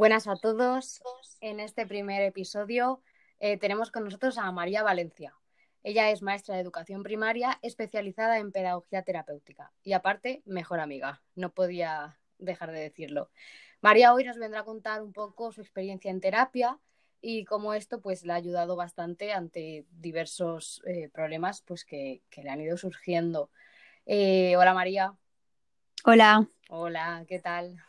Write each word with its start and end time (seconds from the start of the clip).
Buenas 0.00 0.26
a 0.28 0.36
todos. 0.36 1.02
En 1.42 1.60
este 1.60 1.86
primer 1.86 2.22
episodio 2.22 3.02
eh, 3.38 3.58
tenemos 3.58 3.90
con 3.90 4.02
nosotros 4.02 4.38
a 4.38 4.50
María 4.50 4.82
Valencia. 4.82 5.34
Ella 5.82 6.10
es 6.10 6.22
maestra 6.22 6.54
de 6.54 6.62
educación 6.62 7.02
primaria 7.02 7.58
especializada 7.60 8.38
en 8.38 8.50
pedagogía 8.50 9.02
terapéutica 9.02 9.72
y 9.82 9.92
aparte 9.92 10.40
mejor 10.46 10.80
amiga. 10.80 11.20
No 11.34 11.52
podía 11.52 12.18
dejar 12.38 12.72
de 12.72 12.80
decirlo. 12.80 13.28
María 13.82 14.14
hoy 14.14 14.24
nos 14.24 14.38
vendrá 14.38 14.60
a 14.60 14.64
contar 14.64 15.02
un 15.02 15.12
poco 15.12 15.52
su 15.52 15.60
experiencia 15.60 16.10
en 16.10 16.22
terapia 16.22 16.78
y 17.20 17.44
cómo 17.44 17.74
esto 17.74 18.00
pues 18.00 18.24
le 18.24 18.32
ha 18.32 18.36
ayudado 18.36 18.76
bastante 18.76 19.34
ante 19.34 19.84
diversos 19.90 20.80
eh, 20.86 21.10
problemas 21.12 21.60
pues 21.60 21.84
que, 21.84 22.22
que, 22.30 22.42
le 22.42 22.48
han 22.48 22.62
ido 22.62 22.78
surgiendo. 22.78 23.50
Eh, 24.06 24.56
hola 24.56 24.72
María. 24.72 25.14
Hola. 26.04 26.48
Hola, 26.70 27.26
¿qué 27.28 27.38
tal? 27.38 27.84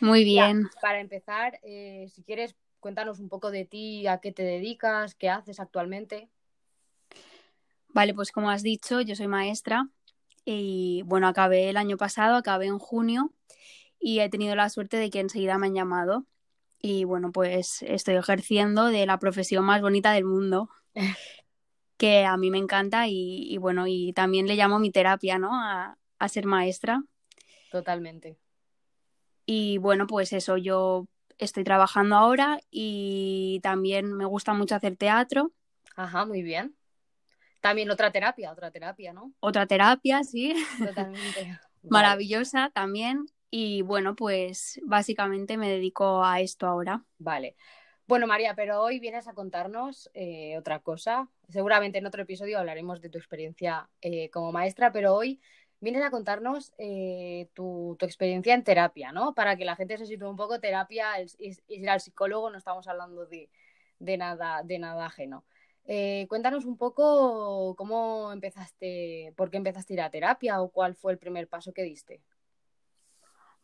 Muy 0.00 0.24
bien. 0.24 0.64
Ya, 0.64 0.80
para 0.80 1.00
empezar, 1.00 1.58
eh, 1.62 2.08
si 2.12 2.22
quieres, 2.22 2.56
cuéntanos 2.80 3.20
un 3.20 3.28
poco 3.28 3.50
de 3.50 3.64
ti, 3.64 4.06
a 4.06 4.18
qué 4.18 4.32
te 4.32 4.42
dedicas, 4.42 5.14
qué 5.14 5.28
haces 5.28 5.60
actualmente. 5.60 6.28
Vale, 7.88 8.14
pues 8.14 8.32
como 8.32 8.50
has 8.50 8.62
dicho, 8.62 9.00
yo 9.00 9.14
soy 9.14 9.28
maestra 9.28 9.88
y 10.44 11.02
bueno, 11.04 11.28
acabé 11.28 11.68
el 11.68 11.76
año 11.76 11.96
pasado, 11.96 12.36
acabé 12.36 12.66
en 12.66 12.78
junio 12.78 13.32
y 14.00 14.20
he 14.20 14.28
tenido 14.28 14.56
la 14.56 14.70
suerte 14.70 14.96
de 14.96 15.10
que 15.10 15.20
enseguida 15.20 15.58
me 15.58 15.66
han 15.66 15.74
llamado 15.74 16.26
y 16.80 17.04
bueno, 17.04 17.30
pues 17.30 17.82
estoy 17.82 18.16
ejerciendo 18.16 18.86
de 18.86 19.06
la 19.06 19.18
profesión 19.18 19.64
más 19.64 19.80
bonita 19.80 20.12
del 20.12 20.24
mundo. 20.24 20.68
que 21.96 22.24
a 22.24 22.36
mí 22.36 22.50
me 22.50 22.58
encanta 22.58 23.06
y, 23.06 23.46
y, 23.48 23.58
bueno, 23.58 23.86
y 23.86 24.12
también 24.12 24.48
le 24.48 24.56
llamo 24.56 24.80
mi 24.80 24.90
terapia, 24.90 25.38
¿no? 25.38 25.54
A, 25.54 25.96
a 26.18 26.28
ser 26.28 26.46
maestra. 26.46 27.04
Totalmente. 27.70 28.41
Y 29.46 29.78
bueno, 29.78 30.06
pues 30.06 30.32
eso, 30.32 30.56
yo 30.56 31.06
estoy 31.38 31.64
trabajando 31.64 32.16
ahora 32.16 32.60
y 32.70 33.60
también 33.62 34.12
me 34.12 34.24
gusta 34.24 34.52
mucho 34.54 34.74
hacer 34.74 34.96
teatro. 34.96 35.52
Ajá, 35.96 36.24
muy 36.24 36.42
bien. 36.42 36.76
También 37.60 37.90
otra 37.90 38.10
terapia, 38.10 38.50
otra 38.52 38.70
terapia, 38.70 39.12
¿no? 39.12 39.32
Otra 39.40 39.66
terapia, 39.66 40.24
sí. 40.24 40.54
Totalmente. 40.78 41.58
Maravillosa 41.82 42.70
también. 42.74 43.26
Y 43.50 43.82
bueno, 43.82 44.16
pues 44.16 44.80
básicamente 44.84 45.56
me 45.56 45.68
dedico 45.68 46.24
a 46.24 46.40
esto 46.40 46.66
ahora. 46.66 47.04
Vale. 47.18 47.56
Bueno, 48.06 48.26
María, 48.26 48.54
pero 48.54 48.82
hoy 48.82 48.98
vienes 48.98 49.28
a 49.28 49.34
contarnos 49.34 50.10
eh, 50.12 50.56
otra 50.58 50.80
cosa. 50.80 51.28
Seguramente 51.48 51.98
en 51.98 52.06
otro 52.06 52.22
episodio 52.22 52.58
hablaremos 52.58 53.00
de 53.00 53.08
tu 53.08 53.18
experiencia 53.18 53.88
eh, 54.00 54.28
como 54.30 54.52
maestra, 54.52 54.90
pero 54.90 55.14
hoy 55.14 55.40
vienes 55.82 56.02
a 56.02 56.10
contarnos 56.10 56.72
eh, 56.78 57.48
tu, 57.54 57.98
experiencia 58.00 58.54
en 58.54 58.62
terapia, 58.62 59.12
¿no? 59.12 59.34
Para 59.34 59.56
que 59.56 59.64
la 59.64 59.76
gente 59.76 59.98
se 59.98 60.06
sitúe 60.06 60.30
un 60.30 60.36
poco, 60.36 60.60
terapia 60.60 61.18
es, 61.18 61.36
ir 61.38 61.90
al 61.90 62.00
psicólogo, 62.00 62.50
no 62.50 62.56
estamos 62.56 62.86
hablando 62.86 63.26
de, 63.26 63.50
de 63.98 64.16
nada, 64.16 64.62
de 64.62 64.78
nada 64.78 65.06
ajeno. 65.06 65.44
Eh, 65.84 66.26
cuéntanos 66.28 66.64
un 66.64 66.76
poco 66.76 67.74
cómo 67.76 68.30
empezaste, 68.32 69.34
por 69.36 69.50
qué 69.50 69.56
empezaste 69.56 69.92
a 69.92 69.96
ir 69.96 70.00
a 70.02 70.10
terapia 70.10 70.62
o 70.62 70.70
cuál 70.70 70.94
fue 70.94 71.12
el 71.12 71.18
primer 71.18 71.48
paso 71.48 71.72
que 71.72 71.82
diste. 71.82 72.22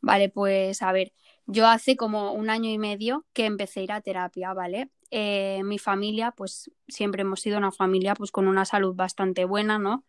Vale, 0.01 0.29
pues 0.29 0.83
a 0.83 0.91
ver, 0.91 1.13
yo 1.47 1.67
hace 1.69 1.97
como 1.97 2.33
un 2.33 2.51
año 2.51 2.69
y 2.69 2.79
medio 2.79 3.27
que 3.33 3.47
empecé 3.47 3.81
a 3.81 3.83
ir 3.85 3.93
a 3.93 4.01
terapia, 4.01 4.53
¿vale? 4.55 4.91
Eh, 5.11 5.63
mi 5.65 5.79
familia, 5.79 6.33
pues 6.33 6.71
siempre 6.89 7.23
hemos 7.23 7.41
sido 7.41 7.59
una 7.59 7.73
familia 7.73 8.15
pues 8.15 8.33
con 8.33 8.49
una 8.49 8.65
salud 8.65 8.95
bastante 8.95 9.45
buena, 9.45 9.79
¿no? 9.79 10.05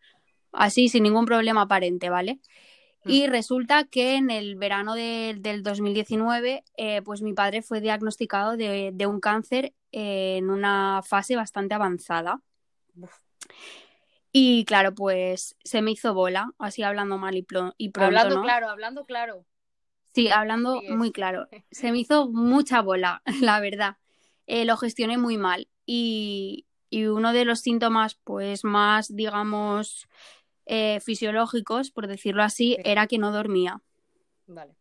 Así, 0.52 0.88
sin 0.88 1.02
ningún 1.04 1.26
problema 1.26 1.62
aparente, 1.62 2.10
¿vale? 2.10 2.40
Y 3.06 3.26
resulta 3.28 3.84
que 3.84 4.16
en 4.16 4.30
el 4.30 4.56
verano 4.56 4.94
de, 4.94 5.34
del 5.38 5.62
2019, 5.62 6.64
eh, 6.76 7.00
pues 7.02 7.22
mi 7.22 7.32
padre 7.32 7.62
fue 7.62 7.80
diagnosticado 7.80 8.58
de, 8.58 8.90
de 8.92 9.06
un 9.06 9.20
cáncer 9.20 9.72
eh, 9.90 10.36
en 10.36 10.50
una 10.50 11.00
fase 11.02 11.34
bastante 11.34 11.74
avanzada. 11.74 12.42
Uf. 12.96 13.10
Y 14.32 14.64
claro, 14.64 14.94
pues 14.94 15.56
se 15.64 15.82
me 15.82 15.90
hizo 15.90 16.14
bola, 16.14 16.52
así 16.58 16.82
hablando 16.82 17.18
mal 17.18 17.36
y, 17.36 17.46
y 17.78 17.88
pronto. 17.88 18.06
Hablando 18.06 18.36
¿no? 18.36 18.42
claro, 18.42 18.68
hablando 18.68 19.04
claro. 19.04 19.44
Sí, 20.14 20.28
hablando 20.28 20.80
sí, 20.80 20.90
muy 20.90 21.12
claro. 21.12 21.48
Se 21.70 21.92
me 21.92 21.98
hizo 21.98 22.28
mucha 22.28 22.80
bola, 22.82 23.22
la 23.40 23.60
verdad. 23.60 23.96
Eh, 24.46 24.64
lo 24.64 24.76
gestioné 24.76 25.18
muy 25.18 25.36
mal. 25.36 25.68
Y, 25.86 26.66
y, 26.90 27.06
uno 27.06 27.32
de 27.32 27.44
los 27.44 27.60
síntomas, 27.60 28.14
pues 28.14 28.64
más, 28.64 29.14
digamos, 29.14 30.08
eh, 30.72 31.00
fisiológicos, 31.00 31.90
por 31.90 32.06
decirlo 32.06 32.44
así, 32.44 32.76
sí. 32.76 32.82
era 32.84 33.08
que 33.08 33.18
no 33.18 33.32
dormía. 33.32 33.82
Vale. 34.46 34.76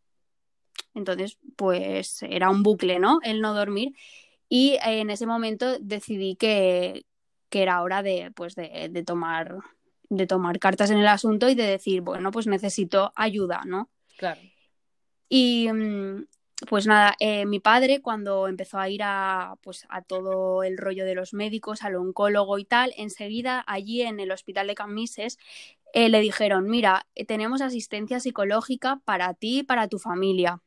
Entonces, 0.93 1.39
pues 1.55 2.21
era 2.21 2.51
un 2.51 2.61
bucle, 2.61 2.99
¿no? 2.99 3.19
El 3.23 3.41
no 3.41 3.55
dormir. 3.55 3.95
Y 4.47 4.73
eh, 4.73 4.99
en 5.01 5.09
ese 5.09 5.25
momento 5.25 5.79
decidí 5.79 6.35
que, 6.35 7.07
que 7.49 7.63
era 7.63 7.81
hora 7.81 8.03
de, 8.03 8.31
pues 8.35 8.53
de, 8.53 8.89
de, 8.91 9.03
tomar, 9.03 9.57
de 10.09 10.27
tomar 10.27 10.59
cartas 10.59 10.91
en 10.91 10.99
el 10.99 11.07
asunto 11.07 11.49
y 11.49 11.55
de 11.55 11.65
decir, 11.65 12.01
bueno, 12.01 12.29
pues 12.29 12.45
necesito 12.45 13.11
ayuda, 13.15 13.63
¿no? 13.65 13.89
Claro. 14.15 14.41
Y 15.27 15.71
mm, 15.71 16.25
pues 16.67 16.87
nada, 16.87 17.15
eh, 17.19 17.45
mi 17.45 17.59
padre 17.59 18.01
cuando 18.01 18.47
empezó 18.47 18.79
a 18.79 18.89
ir 18.89 19.01
a, 19.03 19.55
pues, 19.61 19.85
a 19.89 20.01
todo 20.01 20.63
el 20.63 20.77
rollo 20.77 21.05
de 21.05 21.15
los 21.15 21.33
médicos, 21.33 21.83
al 21.83 21.95
oncólogo 21.95 22.57
y 22.57 22.65
tal, 22.65 22.93
enseguida 22.97 23.63
allí 23.65 24.01
en 24.01 24.19
el 24.19 24.31
hospital 24.31 24.67
de 24.67 24.75
Camises 24.75 25.37
eh, 25.93 26.09
le 26.09 26.19
dijeron, 26.21 26.69
mira, 26.69 27.07
tenemos 27.27 27.61
asistencia 27.61 28.19
psicológica 28.19 29.01
para 29.05 29.33
ti 29.33 29.59
y 29.59 29.63
para 29.63 29.87
tu 29.87 29.99
familia. 29.99 30.61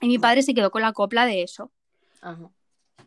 Y 0.00 0.08
mi 0.08 0.18
padre 0.18 0.42
se 0.42 0.54
quedó 0.54 0.70
con 0.70 0.82
la 0.82 0.92
copla 0.92 1.26
de 1.26 1.42
eso. 1.42 1.70
Ajá. 2.20 2.50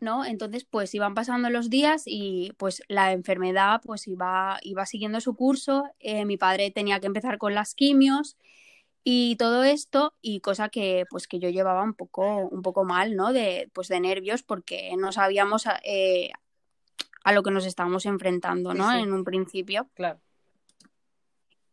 ¿no? 0.03 0.25
Entonces, 0.25 0.65
pues 0.65 0.93
iban 0.93 1.15
pasando 1.15 1.49
los 1.49 1.69
días 1.69 2.03
y 2.05 2.53
pues 2.57 2.83
la 2.87 3.13
enfermedad 3.13 3.81
pues 3.83 4.07
iba, 4.07 4.59
iba 4.61 4.85
siguiendo 4.85 5.19
su 5.21 5.35
curso. 5.35 5.85
Eh, 5.99 6.25
mi 6.25 6.37
padre 6.37 6.69
tenía 6.69 6.99
que 6.99 7.07
empezar 7.07 7.37
con 7.39 7.55
las 7.55 7.73
quimios 7.73 8.37
y 9.03 9.35
todo 9.37 9.63
esto 9.63 10.13
y 10.21 10.41
cosa 10.41 10.69
que 10.69 11.05
pues 11.09 11.27
que 11.27 11.39
yo 11.39 11.49
llevaba 11.49 11.83
un 11.83 11.93
poco, 11.93 12.47
un 12.47 12.61
poco 12.61 12.83
mal, 12.83 13.15
¿no? 13.15 13.33
De, 13.33 13.69
pues 13.73 13.87
de 13.87 13.99
nervios 13.99 14.43
porque 14.43 14.95
no 14.97 15.11
sabíamos 15.11 15.65
eh, 15.83 16.31
a 17.23 17.33
lo 17.33 17.41
que 17.41 17.51
nos 17.51 17.65
estábamos 17.65 18.05
enfrentando, 18.05 18.73
¿no? 18.73 18.91
Sí, 18.91 18.97
sí. 18.97 19.03
En 19.03 19.13
un 19.13 19.23
principio. 19.23 19.89
Claro. 19.93 20.19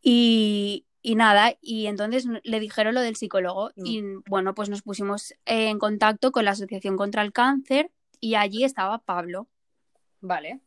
Y, 0.03 0.87
y 1.03 1.15
nada, 1.15 1.55
y 1.61 1.87
entonces 1.87 2.27
le 2.43 2.61
dijeron 2.61 2.95
lo 2.95 3.01
del 3.01 3.17
psicólogo 3.17 3.71
mm. 3.77 3.87
y 3.87 4.03
bueno, 4.29 4.55
pues 4.55 4.69
nos 4.69 4.83
pusimos 4.83 5.35
en 5.45 5.79
contacto 5.79 6.33
con 6.33 6.45
la 6.45 6.53
Asociación 6.53 6.97
contra 6.97 7.23
el 7.23 7.33
Cáncer 7.33 7.91
y 8.21 8.35
allí 8.35 8.65
estaba 8.65 8.99
Pablo. 8.99 9.49
Vale. 10.21 10.61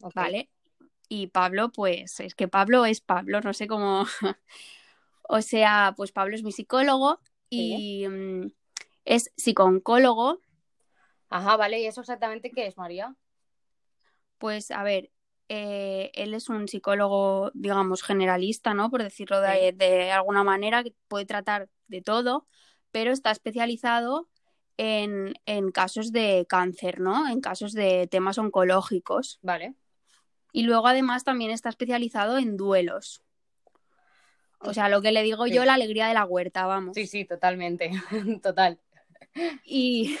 Okay. 0.00 0.22
Vale. 0.22 0.50
Y 1.08 1.28
Pablo, 1.28 1.70
pues 1.70 2.20
es 2.20 2.34
que 2.34 2.48
Pablo 2.48 2.84
es 2.84 3.00
Pablo, 3.00 3.40
no 3.40 3.52
sé 3.52 3.66
cómo. 3.66 4.06
o 5.22 5.42
sea, 5.42 5.94
pues 5.96 6.12
Pablo 6.12 6.34
es 6.34 6.42
mi 6.42 6.52
psicólogo 6.52 7.20
y 7.50 8.00
¿Sí? 8.00 8.06
um, 8.06 8.50
es 9.04 9.32
psicooncólogo. 9.36 10.40
Ajá, 11.30 11.56
vale. 11.56 11.80
¿Y 11.80 11.86
eso 11.86 12.00
exactamente 12.00 12.50
qué 12.50 12.66
es, 12.66 12.76
María? 12.76 13.14
Pues 14.38 14.70
a 14.70 14.82
ver, 14.82 15.10
eh, 15.48 16.10
él 16.14 16.34
es 16.34 16.48
un 16.48 16.68
psicólogo, 16.68 17.50
digamos, 17.54 18.02
generalista, 18.02 18.74
¿no? 18.74 18.90
Por 18.90 19.02
decirlo 19.02 19.40
de, 19.40 20.10
alguna 20.12 20.44
manera, 20.44 20.82
que 20.82 20.94
puede 21.08 21.26
tratar 21.26 21.68
de 21.86 22.02
todo, 22.02 22.46
pero 22.90 23.12
está 23.12 23.30
especializado 23.30 24.28
en, 24.76 25.34
en 25.46 25.70
casos 25.70 26.12
de 26.12 26.46
cáncer, 26.48 27.00
¿no? 27.00 27.28
En 27.28 27.40
casos 27.40 27.72
de 27.72 28.06
temas 28.06 28.38
oncológicos. 28.38 29.38
Vale. 29.42 29.74
Y 30.52 30.62
luego 30.62 30.86
además 30.86 31.24
también 31.24 31.50
está 31.50 31.68
especializado 31.68 32.38
en 32.38 32.56
duelos. 32.56 33.22
O 34.60 34.74
sea, 34.74 34.88
lo 34.88 35.00
que 35.00 35.12
le 35.12 35.22
digo 35.22 35.46
Sí. 35.46 35.54
yo, 35.54 35.64
la 35.64 35.74
alegría 35.74 36.08
de 36.08 36.14
la 36.14 36.24
huerta, 36.24 36.66
vamos. 36.66 36.94
Sí, 36.94 37.06
sí, 37.06 37.24
totalmente. 37.24 37.90
Total. 38.42 38.78
Y, 39.64 40.16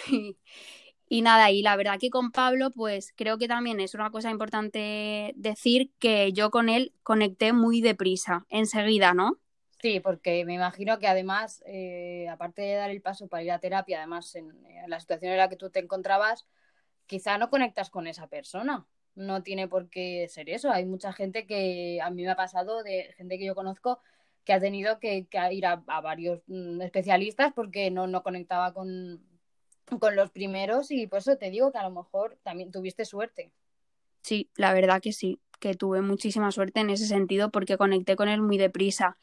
y 1.08 1.22
nada, 1.22 1.50
y 1.50 1.62
la 1.62 1.76
verdad 1.76 1.98
que 1.98 2.10
con 2.10 2.32
Pablo, 2.32 2.70
pues 2.70 3.12
creo 3.16 3.38
que 3.38 3.48
también 3.48 3.80
es 3.80 3.94
una 3.94 4.10
cosa 4.10 4.30
importante 4.30 5.32
decir 5.36 5.90
que 5.98 6.32
yo 6.32 6.50
con 6.50 6.68
él 6.68 6.92
conecté 7.02 7.52
muy 7.52 7.80
deprisa, 7.80 8.44
enseguida, 8.50 9.14
¿no? 9.14 9.38
Sí, 9.80 10.00
porque 10.00 10.44
me 10.44 10.54
imagino 10.54 10.98
que 10.98 11.06
además, 11.06 11.62
eh, 11.64 12.28
aparte 12.28 12.62
de 12.62 12.74
dar 12.74 12.90
el 12.90 13.00
paso 13.00 13.28
para 13.28 13.42
ir 13.42 13.52
a 13.52 13.60
terapia, 13.60 13.98
además 13.98 14.34
en, 14.34 14.50
en, 14.66 14.90
la 14.90 15.00
situación 15.00 15.32
en 15.32 15.38
la 15.38 15.48
que 15.48 15.56
tú 15.56 15.70
te 15.70 15.78
encontrabas, 15.78 16.46
quizá 17.06 17.38
no 17.38 17.48
conectas 17.48 17.88
con 17.88 18.06
esa 18.06 18.26
persona. 18.26 18.86
No 19.14 19.42
tiene 19.42 19.68
por 19.68 19.88
qué 19.88 20.26
ser 20.28 20.50
eso. 20.50 20.70
Hay 20.70 20.84
mucha 20.84 21.12
gente 21.12 21.46
que 21.46 22.00
a 22.02 22.10
mí 22.10 22.22
me 22.22 22.30
ha 22.30 22.36
pasado, 22.36 22.82
de 22.82 23.14
gente 23.16 23.38
que 23.38 23.46
yo 23.46 23.54
conozco, 23.54 24.00
que 24.44 24.52
ha 24.52 24.60
tenido 24.60 24.98
que, 25.00 25.26
ir 25.52 25.66
a, 25.66 25.82
a, 25.86 26.00
varios 26.00 26.42
mm, 26.48 26.82
especialistas 26.82 27.52
porque 27.54 27.90
no, 27.90 28.06
no 28.06 28.22
conectaba 28.22 28.72
con, 28.74 29.22
con 30.00 30.16
los 30.16 30.30
primeros 30.30 30.90
y 30.90 31.06
por 31.06 31.20
eso 31.20 31.36
te 31.36 31.50
digo 31.50 31.72
que 31.72 31.78
a 31.78 31.82
lo 31.82 31.90
mejor 31.90 32.38
también 32.42 32.70
tuviste 32.70 33.04
suerte. 33.04 33.50
Sí, 34.22 34.50
la 34.56 34.72
verdad 34.72 35.00
que 35.00 35.12
sí, 35.12 35.40
que 35.58 35.74
tuve 35.74 36.02
muchísima 36.02 36.52
suerte 36.52 36.80
en 36.80 36.90
ese 36.90 37.06
sentido 37.06 37.50
porque 37.50 37.76
conecté 37.76 38.16
con 38.16 38.28
él 38.28 38.42
muy 38.42 38.58
deprisa. 38.58 39.16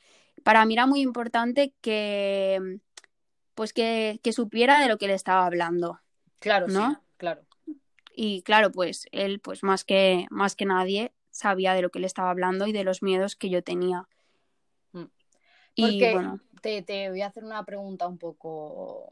Para 0.44 0.66
mí 0.66 0.74
era 0.74 0.86
muy 0.86 1.02
importante 1.02 1.74
que, 1.82 2.80
pues 3.54 3.74
que, 3.74 4.20
que 4.24 4.34
supiera 4.34 4.80
de 4.80 4.88
lo 4.88 4.98
que 4.98 5.08
le 5.08 5.14
estaba 5.14 5.46
hablando. 5.46 6.00
Claro, 6.40 6.68
¿no? 6.68 6.92
sí, 6.92 6.98
claro. 7.18 7.46
Y 8.16 8.42
claro, 8.44 8.72
pues 8.72 9.08
él, 9.12 9.40
pues 9.40 9.64
más 9.64 9.84
que, 9.84 10.26
más 10.30 10.56
que 10.56 10.66
nadie, 10.66 11.14
sabía 11.32 11.74
de 11.74 11.82
lo 11.82 11.90
que 11.90 12.00
le 12.00 12.08
estaba 12.08 12.30
hablando 12.30 12.66
y 12.66 12.72
de 12.72 12.86
los 12.86 13.04
miedos 13.04 13.36
que 13.36 13.50
yo 13.50 13.62
tenía. 13.62 14.08
Mm. 14.94 15.06
Y 15.76 16.12
bueno, 16.14 16.40
te, 16.62 16.82
te 16.82 17.10
voy 17.10 17.22
a 17.22 17.28
hacer 17.28 17.44
una 17.44 17.64
pregunta 17.66 18.08
un 18.08 18.18
poco 18.18 19.12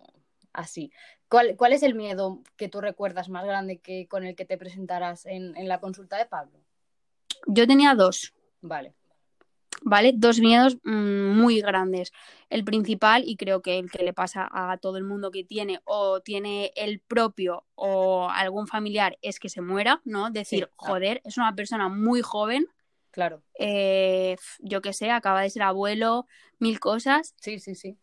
así. 0.54 0.92
¿Cuál, 1.28 1.56
cuál 1.58 1.74
es 1.74 1.84
el 1.84 1.96
miedo 1.96 2.42
que 2.58 2.70
tú 2.70 2.80
recuerdas 2.82 3.28
más 3.30 3.46
grande 3.46 3.80
que 3.80 4.08
con 4.08 4.24
el 4.24 4.36
que 4.36 4.46
te 4.46 4.58
presentarás 4.58 5.26
en, 5.26 5.56
en 5.58 5.68
la 5.68 5.80
consulta 5.80 6.18
de 6.18 6.26
Pablo? 6.26 6.60
yo 7.48 7.68
tenía 7.68 7.94
dos, 7.96 8.34
Vale, 8.62 8.94
¿vale? 9.82 10.14
Dos 10.16 10.40
miedos 10.40 10.78
mm, 10.84 11.36
muy 11.38 11.60
grandes. 11.62 12.14
El 12.50 12.64
principal, 12.64 13.24
y 13.26 13.36
creo 13.36 13.62
que 13.62 13.80
el 13.80 13.92
que 13.92 14.04
le 14.04 14.14
pasa 14.14 14.48
a 14.52 14.78
todo 14.78 14.98
el 14.98 15.04
mundo 15.04 15.32
que 15.32 15.44
tiene 15.44 15.82
o 15.84 16.22
tiene 16.22 16.72
el 16.76 17.00
propio 17.02 17.66
o 17.76 18.30
algún 18.30 18.68
familiar, 18.68 19.18
es 19.22 19.40
que 19.40 19.50
se 19.50 19.62
muera, 19.62 20.02
¿no? 20.06 20.30
Decir, 20.30 20.70
ah. 20.72 20.74
joder, 20.78 21.22
es 21.26 21.38
una 21.38 21.54
persona 21.56 21.90
muy 21.90 22.22
joven, 22.22 22.68
claro. 23.12 23.42
eh, 23.60 24.38
yo 24.60 24.82
qué 24.82 24.94
sé, 24.94 25.12
acaba 25.12 25.42
de 25.42 25.50
ser 25.50 25.64
abuelo, 25.64 26.28
mil 26.60 26.80
cosas, 26.80 27.34
Sí, 27.42 27.60
sí, 27.60 27.76
sí. 27.76 27.98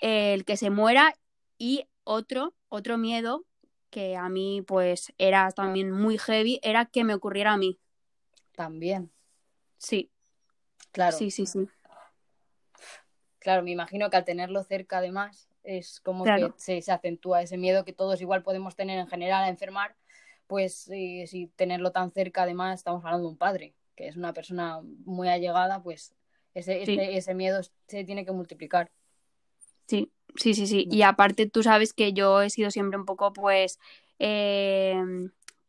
el 0.00 0.44
que 0.44 0.56
se 0.56 0.70
muera 0.70 1.14
y 1.60 1.86
otro, 2.04 2.54
otro 2.70 2.96
miedo 2.96 3.44
que 3.90 4.16
a 4.16 4.28
mí 4.30 4.62
pues 4.62 5.12
era 5.18 5.50
también 5.52 5.92
muy 5.92 6.16
heavy, 6.16 6.58
era 6.62 6.86
que 6.86 7.04
me 7.04 7.12
ocurriera 7.14 7.52
a 7.52 7.56
mí. 7.58 7.78
También, 8.56 9.12
Sí, 9.76 10.10
claro. 10.90 11.16
sí, 11.16 11.30
sí, 11.30 11.46
sí. 11.46 11.68
Claro, 13.38 13.62
me 13.62 13.70
imagino 13.70 14.08
que 14.10 14.16
al 14.16 14.24
tenerlo 14.24 14.62
cerca 14.64 14.98
además 14.98 15.48
es 15.62 16.00
como 16.00 16.24
Claro. 16.24 16.54
que 16.54 16.60
se, 16.60 16.80
se 16.82 16.92
acentúa 16.92 17.42
ese 17.42 17.58
miedo 17.58 17.84
que 17.84 17.92
todos 17.92 18.20
igual 18.20 18.42
podemos 18.42 18.74
tener 18.74 18.98
en 18.98 19.06
general 19.06 19.44
a 19.44 19.48
enfermar, 19.48 19.94
pues 20.46 20.88
eh, 20.92 21.24
si 21.26 21.48
tenerlo 21.48 21.92
tan 21.92 22.10
cerca 22.10 22.42
además 22.42 22.78
estamos 22.80 23.04
hablando 23.04 23.26
de 23.26 23.32
un 23.32 23.38
padre, 23.38 23.74
que 23.96 24.08
es 24.08 24.16
una 24.16 24.32
persona 24.32 24.80
muy 25.04 25.28
allegada, 25.28 25.82
pues 25.82 26.14
ese, 26.54 26.84
Sí. 26.86 26.92
ese, 26.94 27.16
ese 27.16 27.34
miedo 27.34 27.60
se 27.86 28.04
tiene 28.04 28.24
que 28.24 28.32
multiplicar. 28.32 28.90
Sí, 30.36 30.54
sí, 30.54 30.66
sí. 30.66 30.86
Y 30.90 31.02
aparte 31.02 31.48
tú 31.48 31.62
sabes 31.62 31.92
que 31.92 32.12
yo 32.12 32.42
he 32.42 32.50
sido 32.50 32.70
siempre 32.70 32.98
un 32.98 33.04
poco, 33.06 33.32
pues, 33.32 33.78
eh, 34.18 35.02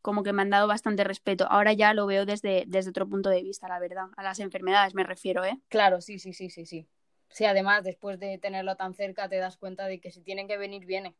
como 0.01 0.23
que 0.23 0.33
me 0.33 0.41
han 0.41 0.49
dado 0.49 0.67
bastante 0.67 1.03
respeto. 1.03 1.45
Ahora 1.49 1.73
ya 1.73 1.93
lo 1.93 2.05
veo 2.05 2.25
desde, 2.25 2.63
desde 2.67 2.89
otro 2.89 3.07
punto 3.07 3.29
de 3.29 3.43
vista, 3.43 3.67
la 3.67 3.79
verdad. 3.79 4.07
A 4.17 4.23
las 4.23 4.39
enfermedades 4.39 4.93
me 4.95 5.03
refiero, 5.03 5.43
¿eh? 5.45 5.59
Claro, 5.69 6.01
sí, 6.01 6.19
sí, 6.19 6.33
sí, 6.33 6.49
sí, 6.49 6.65
sí. 6.65 6.87
Sí, 7.29 7.45
además 7.45 7.83
después 7.83 8.19
de 8.19 8.37
tenerlo 8.37 8.75
tan 8.75 8.93
cerca 8.93 9.29
te 9.29 9.37
das 9.37 9.57
cuenta 9.57 9.85
de 9.85 9.99
que 10.01 10.11
si 10.11 10.21
tienen 10.21 10.47
que 10.47 10.57
venir, 10.57 10.85
viene. 10.85 11.15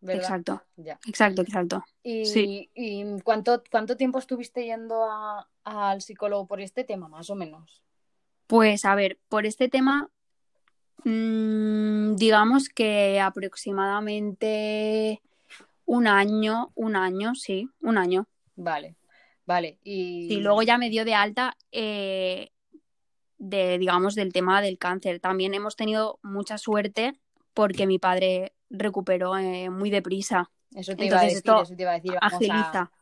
¿Verdad? 0.00 0.22
Exacto, 0.22 0.62
Ya. 0.76 0.98
exacto, 1.06 1.42
exacto. 1.42 1.84
¿Y, 2.02 2.24
Sí. 2.24 2.70
y 2.74 3.20
cuánto, 3.22 3.62
cuánto 3.70 3.96
tiempo 3.96 4.18
estuviste 4.18 4.64
yendo 4.64 5.04
a- 5.04 5.46
al 5.64 6.00
psicólogo 6.00 6.46
por 6.46 6.60
este 6.60 6.84
tema, 6.84 7.08
más 7.08 7.28
o 7.30 7.34
menos? 7.34 7.82
Pues 8.46 8.84
a 8.84 8.94
ver, 8.94 9.18
por 9.28 9.44
este 9.44 9.68
tema, 9.68 10.08
mm, 11.04 12.16
digamos 12.16 12.68
que 12.68 13.20
aproximadamente 13.20 15.20
un 15.86 16.06
año, 16.06 16.70
un 16.74 16.96
año, 16.96 17.34
sí, 17.34 17.68
un 17.80 17.98
año. 17.98 18.26
Vale, 18.56 18.96
vale. 19.46 19.78
Y 19.82 20.26
Sí, 20.28 20.40
luego 20.40 20.62
ya 20.62 20.78
me 20.78 20.90
dio 20.90 21.04
de 21.04 21.14
alta 21.14 21.56
eh, 21.72 22.50
de, 23.38 23.78
digamos, 23.78 24.14
del 24.14 24.32
tema 24.32 24.62
del 24.62 24.78
cáncer. 24.78 25.20
También 25.20 25.54
hemos 25.54 25.76
tenido 25.76 26.18
mucha 26.22 26.58
suerte 26.58 27.12
porque 27.54 27.86
mi 27.86 27.98
padre 27.98 28.52
recuperó 28.68 29.36
eh, 29.36 29.70
muy 29.70 29.90
deprisa. 29.90 30.50
eso 30.74 30.94
te 30.96 31.06
iba 31.06 31.20
a 31.20 31.24
entonces 31.24 31.42
decir, 31.42 31.52
esto 31.54 31.62
eso 31.64 31.76
te 31.76 31.82
iba 31.82 31.90
a 31.92 31.94
decir. 31.94 32.16
a- 32.20 32.26
Agiliza. 32.26 32.92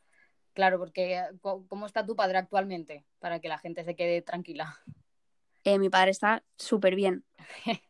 Claro, 0.54 0.78
porque 0.78 1.22
¿cómo 1.40 1.86
está 1.86 2.04
tu 2.04 2.16
padre 2.16 2.38
actualmente? 2.38 3.04
Para 3.20 3.40
que 3.40 3.48
la 3.48 3.58
gente 3.58 3.84
se 3.84 3.94
quede 3.94 4.22
tranquila. 4.22 4.76
Eh, 5.74 5.78
mi 5.78 5.90
padre 5.90 6.10
está 6.10 6.42
súper 6.56 6.94
bien. 6.94 7.24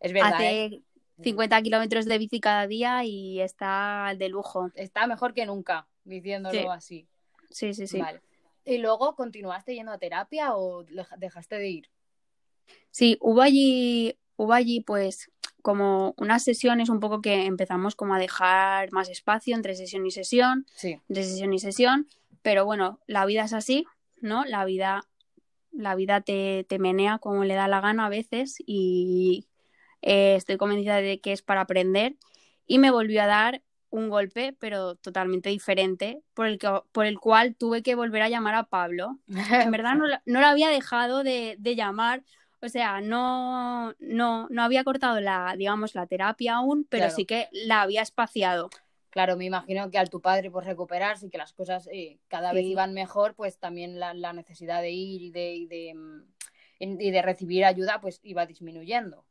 Es 0.00 0.12
verdad, 0.12 0.34
Hace 0.34 0.64
¿eh? 0.64 0.82
50 1.22 1.60
kilómetros 1.62 2.04
de 2.06 2.18
bici 2.18 2.40
cada 2.40 2.66
día 2.66 3.04
y 3.04 3.40
está 3.40 4.12
de 4.16 4.28
lujo. 4.28 4.70
Está 4.74 5.06
mejor 5.06 5.32
que 5.34 5.46
nunca, 5.46 5.86
diciéndolo 6.04 6.60
Sí. 6.60 6.66
así. 6.70 7.08
Sí, 7.50 7.74
sí, 7.74 7.86
sí. 7.86 7.98
Vale. 8.00 8.20
¿Y 8.64 8.78
luego 8.78 9.14
continuaste 9.14 9.74
yendo 9.74 9.92
a 9.92 9.98
terapia 9.98 10.54
o 10.56 10.82
deja- 10.84 11.16
dejaste 11.16 11.56
de 11.58 11.68
ir? 11.68 11.90
Sí, 12.90 13.16
hubo 13.20 13.42
allí, 13.42 14.18
hubo 14.36 14.52
allí 14.52 14.80
pues 14.80 15.30
como 15.62 16.14
unas 16.16 16.42
sesiones 16.44 16.88
un 16.88 17.00
poco 17.00 17.20
que 17.20 17.46
empezamos 17.46 17.94
como 17.96 18.14
a 18.14 18.18
dejar 18.18 18.92
más 18.92 19.08
espacio 19.08 19.54
entre 19.54 19.74
sesión 19.74 20.04
y 20.06 20.10
sesión. 20.10 20.66
Sí, 20.74 21.00
de 21.08 21.22
sesión 21.22 21.52
y 21.52 21.58
sesión, 21.58 22.08
pero 22.42 22.64
bueno, 22.64 23.00
la 23.06 23.24
vida 23.26 23.44
es 23.44 23.52
así, 23.52 23.84
¿no? 24.20 24.44
La 24.44 24.64
vida, 24.64 25.04
la 25.76 25.94
vida 25.94 26.20
te, 26.20 26.64
te 26.68 26.78
menea 26.78 27.18
como 27.18 27.44
le 27.44 27.54
da 27.54 27.68
la 27.68 27.80
gana 27.80 28.06
a 28.06 28.08
veces 28.08 28.56
y 28.66 29.46
eh, 30.02 30.34
estoy 30.36 30.56
convencida 30.56 30.96
de 30.96 31.20
que 31.20 31.32
es 31.32 31.42
para 31.42 31.62
aprender 31.62 32.16
y 32.66 32.78
me 32.78 32.90
volvió 32.90 33.22
a 33.22 33.26
dar 33.26 33.62
un 33.90 34.08
golpe, 34.08 34.56
pero 34.58 34.96
totalmente 34.96 35.50
diferente, 35.50 36.20
por 36.34 36.46
el, 36.46 36.58
que, 36.58 36.68
por 36.90 37.06
el 37.06 37.20
cual 37.20 37.54
tuve 37.54 37.82
que 37.82 37.94
volver 37.94 38.22
a 38.22 38.28
llamar 38.28 38.56
a 38.56 38.64
Pablo. 38.64 39.18
En 39.28 39.70
verdad 39.70 39.94
no, 39.94 40.06
no 40.26 40.40
lo 40.40 40.46
había 40.46 40.68
dejado 40.68 41.22
de, 41.22 41.54
de 41.60 41.76
llamar, 41.76 42.24
o 42.60 42.68
sea, 42.68 43.00
no, 43.00 43.94
no, 44.00 44.48
no 44.50 44.62
había 44.62 44.82
cortado 44.82 45.20
la, 45.20 45.54
digamos, 45.56 45.94
la 45.94 46.06
terapia 46.06 46.56
aún, 46.56 46.86
pero 46.90 47.02
Claro. 47.04 47.14
sí 47.16 47.24
que 47.24 47.48
la 47.52 47.82
había 47.82 48.02
espaciado. 48.02 48.70
Claro, 49.14 49.36
me 49.36 49.44
imagino 49.44 49.88
que 49.92 49.98
al 49.98 50.10
tu 50.10 50.20
padre 50.20 50.50
pues 50.50 50.66
recuperarse 50.66 51.26
y 51.26 51.30
que 51.30 51.38
las 51.38 51.52
cosas 51.52 51.88
eh, 51.92 52.18
cada 52.26 52.52
vez 52.52 52.66
iban 52.66 52.94
mejor, 52.94 53.36
pues 53.36 53.60
también 53.60 54.00
la, 54.00 54.12
la 54.12 54.32
necesidad 54.32 54.82
de 54.82 54.90
ir 54.90 55.22
y 55.22 55.30
de, 55.30 55.54
y 55.54 55.66
de, 55.66 55.94
mm, 55.94 57.00
y 57.00 57.10
de 57.12 57.22
recibir 57.22 57.64
ayuda 57.64 58.00
pues 58.00 58.18
iba 58.24 58.44
disminuyendo. 58.44 59.24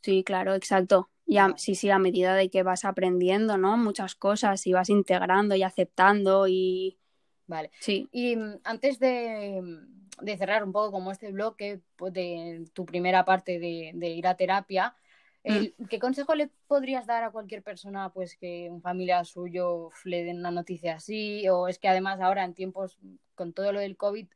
Sí, 0.00 0.24
claro, 0.24 0.54
exacto. 0.54 1.10
Y 1.26 1.36
a- 1.36 1.52
sí, 1.58 1.74
sí, 1.74 1.90
a 1.90 1.98
medida 1.98 2.34
de 2.36 2.48
que 2.48 2.62
vas 2.62 2.86
aprendiendo, 2.86 3.58
¿no? 3.58 3.76
Muchas 3.76 4.14
cosas 4.14 4.66
y 4.66 4.72
vas 4.72 4.88
integrando 4.88 5.54
y 5.54 5.62
aceptando 5.62 6.48
y 6.48 6.96
Vale. 7.46 7.70
sí. 7.80 8.08
Y 8.10 8.34
mm, 8.34 8.60
antes 8.64 8.98
de, 8.98 9.60
mm, 9.62 10.24
de 10.24 10.36
cerrar 10.38 10.64
un 10.64 10.72
poco 10.72 10.90
como 10.90 11.12
este 11.12 11.32
bloque 11.32 11.82
pues, 11.96 12.14
de 12.14 12.64
tu 12.72 12.86
primera 12.86 13.26
parte 13.26 13.58
de, 13.58 13.90
de 13.94 14.08
ir 14.08 14.26
a 14.26 14.36
terapia, 14.38 14.94
el- 15.56 15.74
¿qué 15.88 15.98
consejo 15.98 16.34
le 16.34 16.50
podrías 16.66 17.06
dar 17.06 17.24
a 17.24 17.30
cualquier 17.30 17.62
persona 17.62 18.10
pues 18.10 18.36
que 18.36 18.68
un 18.70 18.82
familiar 18.82 19.26
suyo 19.26 19.90
le 20.04 20.24
den 20.24 20.38
una 20.38 20.50
noticia 20.50 20.94
así? 20.96 21.48
O 21.48 21.68
es 21.68 21.78
que 21.78 21.88
además 21.88 22.20
ahora 22.20 22.44
en 22.44 22.54
tiempos 22.54 22.98
con 23.34 23.52
todo 23.52 23.72
lo 23.72 23.80
del 23.80 23.96
COVID 23.96 24.26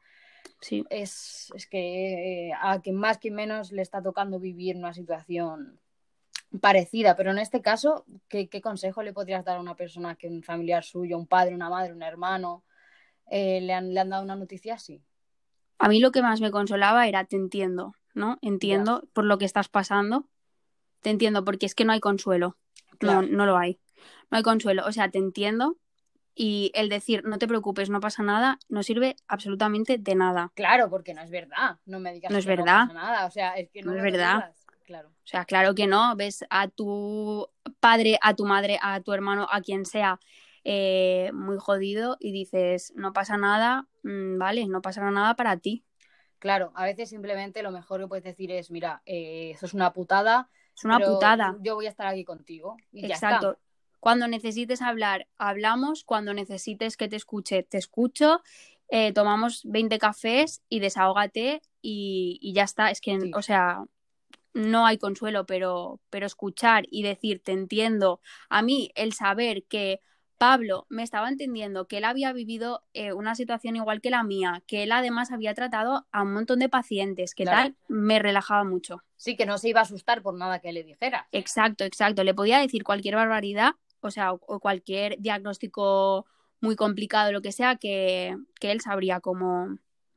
Sí, 0.61 0.85
es, 0.91 1.53
es 1.55 1.67
que 1.67 2.49
eh, 2.49 2.53
a 2.61 2.81
quien 2.81 2.97
más 2.97 3.19
que 3.19 3.31
menos 3.31 3.73
le 3.73 3.83
está 3.83 4.01
tocando 4.03 4.39
vivir 4.39 4.77
una 4.77 4.95
situación 4.95 5.81
parecida, 6.61 7.17
pero 7.17 7.31
en 7.31 7.39
este 7.39 7.63
caso, 7.63 8.05
¿qué, 8.29 8.49
qué 8.49 8.61
consejo 8.61 9.03
le 9.03 9.13
podrías 9.13 9.45
dar 9.45 9.57
a 9.57 9.61
una 9.61 9.75
persona 9.75 10.15
que 10.17 10.29
un 10.29 10.43
familiar 10.43 10.85
suyo, 10.85 11.19
un 11.19 11.27
padre, 11.27 11.55
una 11.55 11.71
madre, 11.71 11.93
un 11.93 12.03
hermano, 12.03 12.65
eh, 13.31 13.61
le, 13.61 13.73
han, 13.73 13.93
le 13.95 14.01
han 14.01 14.11
dado 14.11 14.23
una 14.23 14.37
noticia 14.37 14.75
así? 14.75 15.03
a 15.79 15.89
mí 15.89 15.99
lo 15.99 16.13
que 16.13 16.23
más 16.23 16.41
me 16.41 16.53
consolaba 16.53 17.09
era 17.09 17.25
te 17.25 17.35
entiendo, 17.35 17.95
¿no? 18.15 18.39
Entiendo 18.41 19.03
por 19.13 19.25
lo 19.25 19.37
que 19.39 19.45
estás 19.45 19.69
pasando, 19.69 20.29
te 21.03 21.11
entiendo 21.11 21.45
porque 21.45 21.67
es 21.67 21.75
que 21.75 21.85
no 21.85 21.93
hay 21.93 22.01
consuelo, 22.01 22.57
Claro. 22.99 23.23
no, 23.23 23.29
no 23.29 23.47
lo 23.47 23.57
hay, 23.59 23.81
no 24.31 24.39
hay 24.39 24.43
consuelo, 24.43 24.85
o 24.87 24.93
sea, 24.93 25.11
te 25.11 25.19
entiendo 25.19 25.79
y 26.35 26.73
el 26.75 26.89
decir 26.89 27.25
no 27.25 27.39
te 27.39 27.47
preocupes, 27.47 27.91
no 27.91 28.01
pasa 28.01 28.23
nada, 28.23 28.59
no 28.69 28.83
sirve 28.83 29.17
absolutamente 29.29 29.99
de 29.99 30.15
nada. 30.15 30.53
Claro, 30.55 30.89
porque 30.89 31.13
no 31.15 31.21
es 31.23 31.31
verdad, 31.31 31.79
no 31.85 32.01
me 32.01 32.13
digas 32.13 32.33
No 32.33 32.39
es 32.39 32.47
verdad. 32.47 32.87
no 32.87 32.89
pasa 32.89 32.95
nada, 32.95 33.27
o 33.27 33.31
sea, 33.31 33.55
es 33.59 33.69
que 33.71 33.83
no, 33.83 33.93
No 33.93 33.99
es 33.99 34.03
verdad. 34.05 34.37
digas. 34.37 34.67
Claro, 34.85 35.09
O 35.11 35.27
sea, 35.27 35.45
claro 35.45 35.75
que 35.75 35.87
no. 35.87 36.17
Ves 36.17 36.45
a 36.51 36.69
tu 36.69 37.49
padre, 37.81 38.19
a 38.23 38.35
tu 38.35 38.45
madre, 38.47 38.79
a 38.83 39.01
tu 39.01 39.13
hermano, 39.13 39.47
a 39.51 39.61
quien 39.61 39.85
sea, 39.87 40.19
eh, 40.65 41.31
muy 41.35 41.57
jodido 41.59 42.17
y 42.21 42.33
dices, 42.33 42.93
no 42.97 43.13
pasa 43.13 43.37
nada, 43.37 43.87
mm, 44.03 44.39
vale, 44.39 44.67
no 44.67 44.83
pasará 44.83 45.11
nada 45.11 45.35
para 45.37 45.57
ti. 45.59 45.85
claro, 46.39 46.73
a 46.75 46.85
veces 46.85 47.11
simplemente 47.11 47.63
lo 47.63 47.71
mejor 47.71 48.01
que 48.01 48.09
puedes 48.09 48.25
decir 48.25 48.51
es, 48.51 48.71
mira, 48.71 49.03
eh, 49.07 49.53
eso 49.55 49.67
es 49.67 49.75
una 49.75 49.93
putada, 49.93 50.49
Es 50.77 50.85
una 50.85 50.99
pero 50.99 51.15
putada. 51.15 51.57
yo 51.61 51.75
voy 51.75 51.87
a 51.87 51.91
estar 51.91 52.07
aquí 52.07 52.25
contigo 52.25 52.77
y 52.93 53.03
ya 53.03 53.15
Exacto. 53.15 53.53
está. 53.53 53.63
Cuando 54.01 54.27
necesites 54.27 54.83
hablar, 54.83 55.29
hablamos. 55.39 56.03
Cuando 56.05 56.35
necesites 56.35 56.97
que 56.97 57.09
te 57.09 57.17
escuche, 57.17 57.63
te 57.63 57.79
escucho. 57.79 58.41
Eh, 58.89 59.13
tomamos 59.13 59.63
20 59.65 59.99
cafés 59.99 60.63
y 60.69 60.81
desahógate 60.81 61.63
y, 61.81 62.39
y 62.43 62.53
ya 62.53 62.65
está. 62.65 62.91
Es 62.91 63.01
que, 63.01 63.21
Sí. 63.21 63.31
o 63.35 63.43
sea, 63.43 63.85
no 64.55 64.85
hay 64.87 64.99
consuelo, 64.99 65.47
pero, 65.47 66.01
pero 66.11 66.27
escuchar 66.27 66.85
y 66.91 67.03
decir, 67.03 67.43
te 67.43 67.53
entiendo. 67.53 68.21
A 68.51 68.61
mí, 68.63 68.91
el 68.97 69.13
saber 69.13 69.65
que 69.65 70.01
Pablo 70.39 70.87
me 70.89 71.03
estaba 71.03 71.29
entendiendo 71.29 71.87
que 71.87 71.99
él 71.99 72.05
había 72.05 72.33
vivido 72.33 72.83
eh, 72.95 73.13
una 73.13 73.35
situación 73.35 73.77
igual 73.77 74.01
que 74.01 74.11
la 74.11 74.23
mía, 74.23 74.63
que 74.67 74.83
él 74.83 74.93
además 74.93 75.31
había 75.31 75.55
tratado 75.55 76.07
a 76.11 76.23
un 76.23 76.33
montón 76.33 76.59
de 76.59 76.69
pacientes, 76.69 77.35
que 77.35 77.45
Claro. 77.45 77.59
tal, 77.59 77.77
me 77.89 78.19
relajaba 78.19 78.65
mucho. 78.65 79.03
Sí, 79.17 79.37
que 79.37 79.47
no 79.47 79.59
se 79.59 79.69
iba 79.69 79.81
a 79.81 79.85
asustar 79.85 80.23
por 80.23 80.35
nada 80.35 80.59
que 80.59 80.73
le 80.73 80.83
dijera. 80.83 81.29
Exacto, 81.33 81.85
exacto. 81.85 82.25
Le 82.25 82.35
podía 82.35 82.59
decir 82.59 82.83
cualquier 82.83 83.15
barbaridad, 83.15 83.75
o 84.01 84.11
sea, 84.11 84.33
o, 84.33 84.61
cualquier 84.61 85.17
diagnóstico 85.21 86.27
muy 86.61 86.77
complicado, 86.77 87.33
lo 87.33 87.41
que 87.41 87.53
sea, 87.53 87.77
que, 87.77 88.37
que 88.59 88.73
él 88.73 88.81
sabría 88.81 89.21
cómo, 89.21 89.67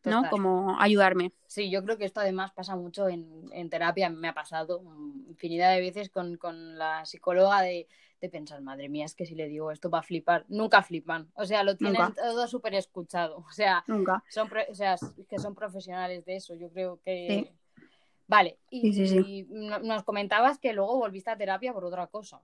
¿no? 0.03 0.17
Total. 0.17 0.29
Cómo 0.29 0.75
ayudarme. 0.79 1.33
Sí, 1.47 1.69
yo 1.69 1.83
creo 1.83 1.97
que 1.97 2.05
esto 2.05 2.19
además 2.19 2.51
pasa 2.51 2.75
mucho 2.75 3.07
en, 3.09 3.45
en 3.51 3.69
terapia, 3.69 4.09
me 4.09 4.27
ha 4.27 4.33
pasado 4.33 4.81
infinidad 5.27 5.73
de 5.73 5.81
veces 5.81 6.09
con, 6.09 6.37
con 6.37 6.77
la 6.77 7.05
psicóloga 7.05 7.61
de, 7.61 7.87
de 8.21 8.29
pensar, 8.29 8.61
madre 8.61 8.89
mía, 8.89 9.05
es 9.05 9.13
que 9.15 9.25
si 9.25 9.35
le 9.35 9.47
digo 9.47 9.71
esto 9.71 9.89
va 9.89 9.99
a 9.99 10.03
flipar. 10.03 10.45
Nunca 10.49 10.81
flipan, 10.81 11.29
o 11.35 11.45
sea, 11.45 11.63
lo 11.63 11.75
tienen 11.77 12.01
Nunca. 12.01 12.13
todo 12.21 12.47
súper 12.47 12.73
escuchado, 12.75 13.37
o 13.47 13.51
sea, 13.51 13.83
Nunca. 13.87 14.23
son, 14.29 14.49
o 14.69 14.73
sea, 14.73 14.95
que 15.29 15.37
son 15.39 15.53
profesionales 15.55 16.25
de 16.25 16.37
eso, 16.37 16.55
yo 16.55 16.69
creo 16.71 16.99
que... 17.03 17.27
Sí. 17.47 17.81
Vale, 18.27 18.57
y, 18.71 18.81
Sí, 18.91 18.93
sí, 18.93 19.07
sí. 19.07 19.17
y 19.27 19.43
no- 19.49 19.77
nos 19.79 20.03
comentabas 20.03 20.57
que 20.57 20.73
luego 20.73 20.97
volviste 20.97 21.29
a 21.29 21.37
terapia 21.37 21.73
por 21.73 21.85
otra 21.85 22.07
cosa. 22.07 22.41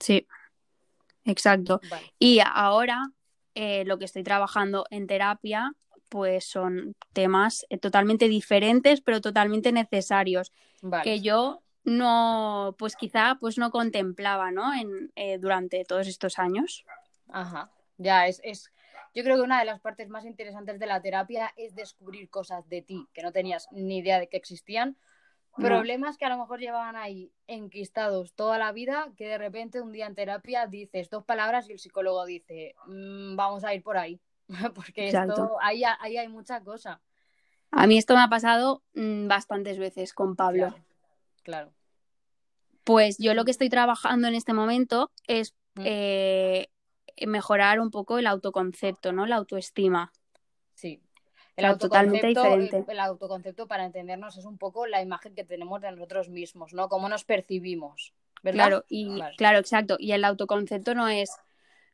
Sí, 0.00 0.26
exacto. 1.24 1.80
Vale, 1.90 2.06
Y 2.18 2.40
ahora 2.44 3.10
eh, 3.54 3.84
lo 3.84 3.98
que 3.98 4.06
estoy 4.06 4.22
trabajando 4.22 4.86
en 4.90 5.06
terapia, 5.06 5.74
pues 6.08 6.44
son 6.46 6.94
temas 7.12 7.66
eh, 7.68 7.76
totalmente 7.78 8.28
diferentes, 8.28 9.00
pero 9.02 9.20
totalmente 9.20 9.72
necesarios, 9.72 10.52
vale. 10.80 11.04
que 11.04 11.20
yo 11.20 11.61
no, 11.84 12.74
pues 12.78 12.96
quizá, 12.96 13.36
pues 13.40 13.58
no 13.58 13.70
contemplaba, 13.70 14.50
¿no? 14.50 14.72
En, 14.74 15.12
eh, 15.16 15.38
durante 15.38 15.84
todos 15.84 16.06
estos 16.06 16.38
años. 16.38 16.84
Ajá, 17.28 17.70
ya 17.98 18.26
es, 18.26 18.40
es, 18.44 18.70
yo 19.14 19.22
creo 19.24 19.36
que 19.36 19.42
una 19.42 19.58
de 19.58 19.64
las 19.64 19.80
partes 19.80 20.08
más 20.08 20.24
interesantes 20.24 20.78
de 20.78 20.86
la 20.86 21.00
terapia 21.00 21.52
es 21.56 21.74
descubrir 21.74 22.28
cosas 22.30 22.68
de 22.68 22.82
ti 22.82 23.06
que 23.12 23.22
no 23.22 23.32
tenías 23.32 23.68
ni 23.72 23.98
idea 23.98 24.18
de 24.20 24.28
que 24.28 24.36
existían, 24.36 24.96
No. 25.58 25.68
problemas 25.68 26.16
que 26.16 26.24
a 26.24 26.30
lo 26.30 26.38
mejor 26.38 26.60
llevaban 26.60 26.96
ahí 26.96 27.30
enquistados 27.46 28.32
toda 28.32 28.56
la 28.56 28.72
vida, 28.72 29.12
que 29.16 29.26
de 29.28 29.36
repente 29.36 29.82
un 29.82 29.92
día 29.92 30.06
en 30.06 30.14
terapia 30.14 30.66
dices 30.66 31.10
dos 31.10 31.24
palabras 31.24 31.68
y 31.68 31.72
el 31.72 31.78
psicólogo 31.78 32.24
dice, 32.24 32.74
"Mm, 32.86 33.36
vamos 33.36 33.62
a 33.64 33.74
ir 33.74 33.82
por 33.82 33.98
ahí, 33.98 34.18
porque 34.74 35.06
Exacto. 35.06 35.32
esto, 35.32 35.58
ahí, 35.60 35.82
ahí 36.00 36.16
hay 36.16 36.28
mucha 36.28 36.62
cosa. 36.62 37.02
A 37.70 37.86
mí 37.86 37.98
esto 37.98 38.14
me 38.14 38.22
ha 38.22 38.28
pasado 38.28 38.82
mm, 38.94 39.28
bastantes 39.28 39.78
veces 39.78 40.14
con 40.14 40.36
Pablo. 40.36 40.68
Claro, 40.68 40.84
claro. 41.42 41.72
Pues 42.84 43.16
yo 43.18 43.34
lo 43.34 43.44
que 43.44 43.52
estoy 43.52 43.68
trabajando 43.68 44.26
en 44.28 44.34
este 44.34 44.52
momento 44.52 45.12
es 45.26 45.54
Mm. 45.74 45.82
eh, 45.86 46.68
mejorar 47.26 47.80
un 47.80 47.90
poco 47.90 48.18
el 48.18 48.26
autoconcepto, 48.26 49.12
¿no? 49.12 49.26
La 49.26 49.36
autoestima. 49.36 50.12
Sí. 50.74 51.00
El 51.56 51.64
sea, 51.64 51.78
totalmente 51.78 52.26
autoconcepto, 52.28 52.58
diferente. 52.58 52.92
el 52.92 53.00
autoconcepto, 53.00 53.66
para 53.68 53.84
entendernos, 53.84 54.36
es 54.36 54.44
un 54.44 54.58
poco 54.58 54.86
la 54.86 55.02
imagen 55.02 55.34
que 55.34 55.44
tenemos 55.44 55.80
de 55.80 55.92
nosotros 55.92 56.28
mismos, 56.28 56.72
¿no? 56.72 56.88
Cómo 56.88 57.08
nos 57.08 57.24
percibimos, 57.24 58.14
¿verdad? 58.42 58.66
Claro, 58.68 58.84
y 58.88 59.18
Vale. 59.18 59.36
claro, 59.36 59.58
exacto. 59.58 59.96
Y 59.98 60.12
el 60.12 60.24
autoconcepto 60.24 60.94
no 60.94 61.08
es 61.08 61.30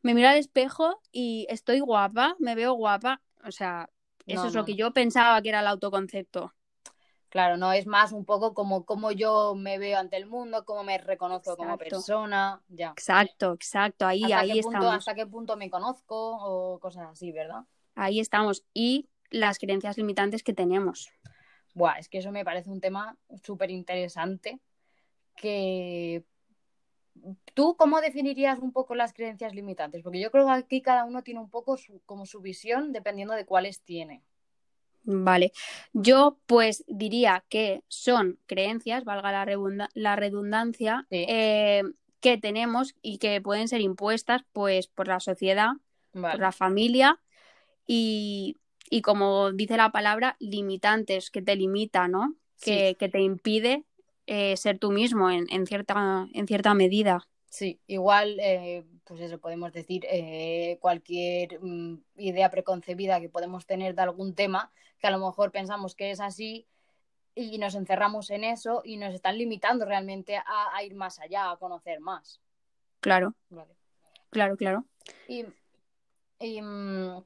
me 0.02 0.14
miro 0.14 0.28
al 0.28 0.38
espejo 0.38 1.00
y 1.10 1.46
estoy 1.50 1.80
guapa, 1.80 2.36
me 2.38 2.54
veo 2.54 2.72
guapa. 2.74 3.20
O 3.44 3.50
sea, 3.50 3.90
eso 4.26 4.42
No, 4.42 4.48
es 4.48 4.54
lo 4.54 4.64
que 4.64 4.76
yo 4.76 4.92
pensaba 4.92 5.40
que 5.42 5.48
era 5.48 5.60
el 5.60 5.66
autoconcepto. 5.66 6.54
Claro, 7.28 7.58
no 7.58 7.72
es 7.72 7.86
más 7.86 8.12
un 8.12 8.24
poco 8.24 8.54
como 8.54 8.86
cómo 8.86 9.12
yo 9.12 9.54
me 9.54 9.78
veo 9.78 9.98
ante 9.98 10.16
el 10.16 10.26
mundo, 10.26 10.64
cómo 10.64 10.82
me 10.82 10.96
reconozco 10.96 11.56
como 11.56 11.76
persona, 11.76 12.62
ya. 12.68 12.90
Exacto, 12.90 13.52
exacto. 13.52 14.06
Ahí, 14.06 14.24
¿Hasta 14.24 14.38
ahí 14.38 14.52
qué 14.54 14.62
punto, 14.62 14.78
estamos. 14.78 14.96
hasta 14.96 15.14
qué 15.14 15.26
punto 15.26 15.56
me 15.56 15.68
conozco 15.68 16.38
o 16.40 16.78
cosas 16.78 17.08
así, 17.10 17.30
¿verdad? 17.32 17.64
Ahí 17.94 18.18
estamos. 18.18 18.64
Y 18.72 19.08
las 19.30 19.58
creencias 19.58 19.98
limitantes 19.98 20.42
que 20.42 20.54
tenemos. 20.54 21.10
Buah, 21.74 21.98
es 21.98 22.08
que 22.08 22.18
eso 22.18 22.32
me 22.32 22.44
parece 22.44 22.70
un 22.70 22.80
tema 22.80 23.16
súper 23.42 23.70
interesante 23.70 24.60
que... 25.36 26.24
¿Tú 27.52 27.76
cómo 27.76 28.00
definirías 28.00 28.60
un 28.60 28.72
poco 28.72 28.94
las 28.94 29.12
creencias 29.12 29.52
limitantes? 29.52 30.02
Porque 30.02 30.20
yo 30.20 30.30
creo 30.30 30.46
que 30.46 30.52
aquí 30.52 30.80
cada 30.80 31.04
uno 31.04 31.22
tiene 31.22 31.40
un 31.40 31.50
poco 31.50 31.76
su, 31.76 32.00
como 32.06 32.26
su 32.26 32.40
visión 32.40 32.92
dependiendo 32.92 33.34
de 33.34 33.44
cuáles 33.44 33.82
tiene. 33.82 34.22
Vale. 35.10 35.52
Yo, 35.94 36.38
pues, 36.44 36.84
diría 36.86 37.42
que 37.48 37.82
son 37.88 38.38
creencias, 38.44 39.04
valga 39.04 39.32
la, 39.32 39.46
redunda- 39.46 39.88
la 39.94 40.16
redundancia, 40.16 41.06
Sí. 41.10 41.24
eh, 41.26 41.82
que 42.20 42.36
tenemos 42.36 42.94
y 43.00 43.16
que 43.16 43.40
pueden 43.40 43.68
ser 43.68 43.80
impuestas, 43.80 44.42
pues, 44.52 44.86
por 44.86 45.08
la 45.08 45.18
sociedad, 45.18 45.70
por 46.12 46.40
la 46.40 46.52
familia 46.52 47.20
y, 47.86 48.56
y 48.90 49.00
como 49.00 49.50
dice 49.52 49.78
la 49.78 49.92
palabra, 49.92 50.36
limitantes, 50.40 51.30
que 51.30 51.40
te 51.40 51.56
limita, 51.56 52.06
¿no? 52.06 52.34
Sí. 52.56 52.70
Que, 52.72 52.96
que 52.98 53.08
te 53.08 53.20
impide 53.20 53.84
eh, 54.26 54.58
ser 54.58 54.78
tú 54.78 54.90
mismo 54.90 55.30
en, 55.30 55.46
en 55.50 55.66
cierta, 55.66 56.28
en 56.34 56.46
cierta 56.46 56.74
medida. 56.74 57.26
Sí, 57.48 57.80
igual, 57.86 58.38
eh, 58.40 58.84
pues 59.04 59.20
eso 59.20 59.38
podemos 59.38 59.72
decir, 59.72 60.04
eh, 60.10 60.78
cualquier 60.80 61.58
mm, 61.60 62.02
idea 62.16 62.50
preconcebida 62.50 63.20
que 63.20 63.30
podemos 63.30 63.66
tener 63.66 63.94
de 63.94 64.02
algún 64.02 64.34
tema, 64.34 64.70
que 64.98 65.06
a 65.06 65.10
lo 65.10 65.18
mejor 65.18 65.50
pensamos 65.50 65.94
que 65.94 66.10
es 66.10 66.20
así 66.20 66.66
y 67.34 67.56
nos 67.58 67.74
encerramos 67.74 68.30
en 68.30 68.44
eso 68.44 68.82
y 68.84 68.98
nos 68.98 69.14
están 69.14 69.38
limitando 69.38 69.86
realmente 69.86 70.36
a, 70.36 70.44
a 70.74 70.82
ir 70.82 70.94
más 70.94 71.20
allá, 71.20 71.50
a 71.50 71.56
conocer 71.56 72.00
más. 72.00 72.40
Claro, 73.00 73.34
Vale. 73.48 73.74
claro, 74.30 74.56
claro. 74.56 74.84
Y, 75.26 75.46
y, 76.38 76.60
mm, 76.60 77.24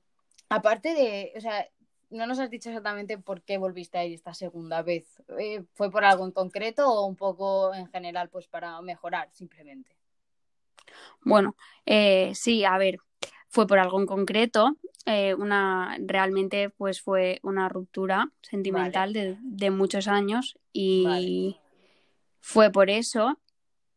aparte 0.51 0.95
de, 0.95 1.33
o 1.37 1.41
sea, 1.41 1.67
no 2.11 2.27
nos 2.27 2.39
has 2.39 2.51
dicho 2.51 2.69
exactamente 2.69 3.19
por 3.19 3.43
qué 3.43 3.59
volviste 3.59 3.99
a 3.99 4.05
ir 4.05 4.13
esta 4.15 4.35
segunda 4.35 4.83
vez. 4.83 5.21
Eh, 5.39 5.65
¿Fue 5.73 5.91
por 5.91 6.05
algo 6.05 6.25
en 6.27 6.33
concreto 6.33 6.89
o 6.89 7.07
un 7.07 7.17
poco 7.17 7.75
en 7.75 7.89
general, 7.89 8.29
pues 8.29 8.47
para 8.47 8.81
mejorar 8.83 9.31
simplemente? 9.33 9.97
Bueno, 11.25 11.57
eh, 11.87 12.33
sí, 12.35 12.65
a 12.65 12.79
ver, 12.79 12.99
fue 13.49 13.67
por 13.67 13.79
algo 13.79 14.01
en 14.01 14.07
concreto. 14.07 14.77
eh, 15.07 15.35
una 15.35 15.97
realmente 16.01 16.71
pues 16.71 17.01
fue 17.01 17.41
una 17.43 17.69
ruptura 17.69 18.31
sentimental 18.41 19.13
de, 19.13 19.37
de 19.43 19.71
muchos 19.71 20.07
años 20.07 20.57
y 20.73 21.05
Vale. 21.05 21.61
fue 22.41 22.71
por 22.71 22.89
eso 22.91 23.39